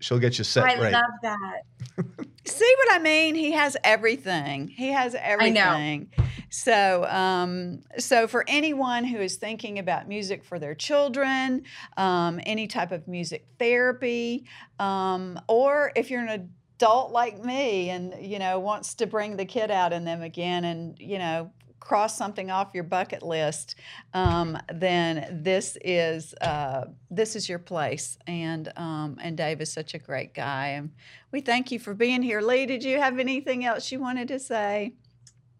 She'll 0.00 0.18
get 0.18 0.36
you 0.36 0.44
set 0.44 0.64
I 0.64 0.78
right. 0.78 0.92
love 0.92 1.02
that. 1.22 1.62
see 2.44 2.74
what 2.78 2.94
I 2.94 2.98
mean. 2.98 3.34
He 3.34 3.52
has 3.52 3.76
everything. 3.82 4.68
He 4.68 4.88
has 4.88 5.14
know. 5.14 5.20
everything. 5.22 6.10
So, 6.50 7.04
um, 7.06 7.80
so 7.96 8.26
for 8.26 8.44
anyone 8.46 9.04
who 9.04 9.18
is 9.18 9.36
thinking 9.36 9.78
about 9.78 10.08
music 10.08 10.44
for 10.44 10.58
their 10.58 10.74
children, 10.74 11.62
um, 11.96 12.40
any 12.44 12.66
type 12.66 12.92
of 12.92 13.08
music 13.08 13.46
therapy, 13.58 14.44
um, 14.78 15.40
or 15.48 15.92
if 15.96 16.10
you're 16.10 16.26
an 16.26 16.50
adult 16.80 17.12
like 17.12 17.42
me 17.44 17.90
and 17.90 18.14
you 18.20 18.38
know 18.38 18.58
wants 18.58 18.94
to 18.94 19.06
bring 19.06 19.36
the 19.36 19.44
kid 19.44 19.70
out 19.70 19.92
in 19.92 20.04
them 20.04 20.22
again, 20.22 20.64
and 20.64 20.98
you 20.98 21.18
know 21.18 21.50
cross 21.78 22.16
something 22.16 22.50
off 22.50 22.68
your 22.72 22.84
bucket 22.84 23.22
list, 23.22 23.74
um, 24.14 24.56
then 24.72 25.40
this 25.42 25.76
is 25.82 26.34
uh, 26.40 26.84
this 27.10 27.34
is 27.34 27.48
your 27.48 27.58
place. 27.58 28.16
And 28.26 28.72
um, 28.76 29.18
and 29.20 29.36
Dave 29.36 29.60
is 29.60 29.72
such 29.72 29.94
a 29.94 29.98
great 29.98 30.34
guy, 30.34 30.68
and 30.68 30.90
we 31.32 31.40
thank 31.40 31.70
you 31.70 31.78
for 31.78 31.94
being 31.94 32.22
here. 32.22 32.40
Lee, 32.40 32.66
did 32.66 32.84
you 32.84 32.98
have 32.98 33.18
anything 33.18 33.64
else 33.64 33.92
you 33.92 34.00
wanted 34.00 34.28
to 34.28 34.38
say? 34.38 34.94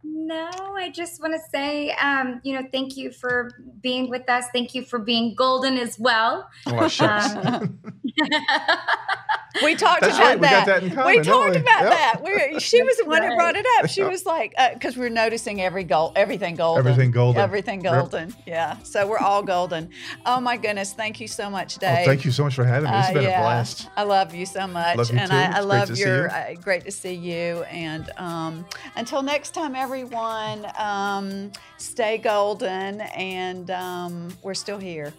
No, 0.02 0.50
I 0.76 0.90
just 0.90 1.20
want 1.20 1.34
to 1.34 1.40
say, 1.50 1.90
um, 1.92 2.40
you 2.42 2.54
know, 2.54 2.66
thank 2.72 2.96
you 2.96 3.10
for 3.10 3.50
being 3.82 4.08
with 4.08 4.28
us. 4.30 4.46
Thank 4.52 4.74
you 4.74 4.82
for 4.82 4.98
being 4.98 5.34
golden 5.34 5.76
as 5.76 5.98
well. 5.98 6.48
Oh, 6.66 6.88
shucks. 6.88 7.34
Um, 7.46 7.78
we 9.64 9.74
talked 9.74 10.00
That's 10.02 10.16
about 10.16 10.24
right, 10.26 10.40
we 10.40 10.46
got 10.48 10.66
that. 10.66 10.66
that 10.66 10.82
in 10.84 10.90
we 10.90 10.94
common, 10.94 11.14
don't 11.16 11.24
talked 11.24 11.50
we? 11.50 11.56
about 11.60 11.82
Yep. 11.82 11.90
that. 11.92 12.20
We, 12.52 12.60
she 12.60 12.82
was 12.82 12.96
the 12.98 13.04
one 13.04 13.22
who 13.22 13.34
brought 13.34 13.56
it 13.56 13.66
up. 13.78 13.88
She 13.90 14.02
was 14.02 14.24
like, 14.24 14.54
because 14.74 14.96
we're 14.96 15.08
noticing 15.10 15.60
every 15.60 15.84
gold, 15.84 16.12
everything 16.16 16.54
golden, 16.54 16.86
Everything 16.86 17.10
golden. 17.10 17.42
everything 17.42 17.82
Yep. 17.84 17.92
golden. 17.92 18.34
Yeah, 18.46 18.78
so 18.82 19.06
we're 19.06 19.18
all 19.18 19.42
golden. 19.42 19.90
Oh 20.24 20.40
my 20.40 20.56
goodness, 20.56 20.92
thank 20.92 21.20
you 21.20 21.28
so 21.28 21.50
much, 21.50 21.76
Dave. 21.78 21.90
Well, 21.92 22.04
thank 22.06 22.24
you 22.24 22.30
so 22.30 22.44
much 22.44 22.54
for 22.54 22.64
having 22.64 22.90
me. 22.90 22.96
It's 22.98 23.08
Uh, 23.10 23.12
been 23.14 23.22
yeah, 23.24 23.38
a 23.40 23.42
blast. 23.42 23.88
I 23.96 24.02
love 24.04 24.34
you 24.34 24.46
so 24.46 24.66
much, 24.66 24.96
Love 24.96 25.10
you 25.12 25.18
and 25.18 25.30
too. 25.30 25.36
I, 25.36 25.56
I 25.56 25.60
love 25.60 25.96
your. 25.96 26.22
you. 26.26 26.30
Uh, 26.30 26.54
great 26.54 26.84
to 26.84 26.90
see 26.92 27.14
you. 27.14 27.62
And 27.64 28.08
um, 28.18 28.64
until 28.96 29.22
next 29.22 29.52
time, 29.54 29.74
everyone, 29.74 30.66
um, 30.78 31.50
stay 31.76 32.18
golden, 32.18 33.00
and 33.00 33.70
um, 33.70 34.28
we're 34.42 34.54
still 34.54 34.78
here. 34.78 35.12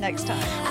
Next 0.00 0.26
time. 0.26 0.62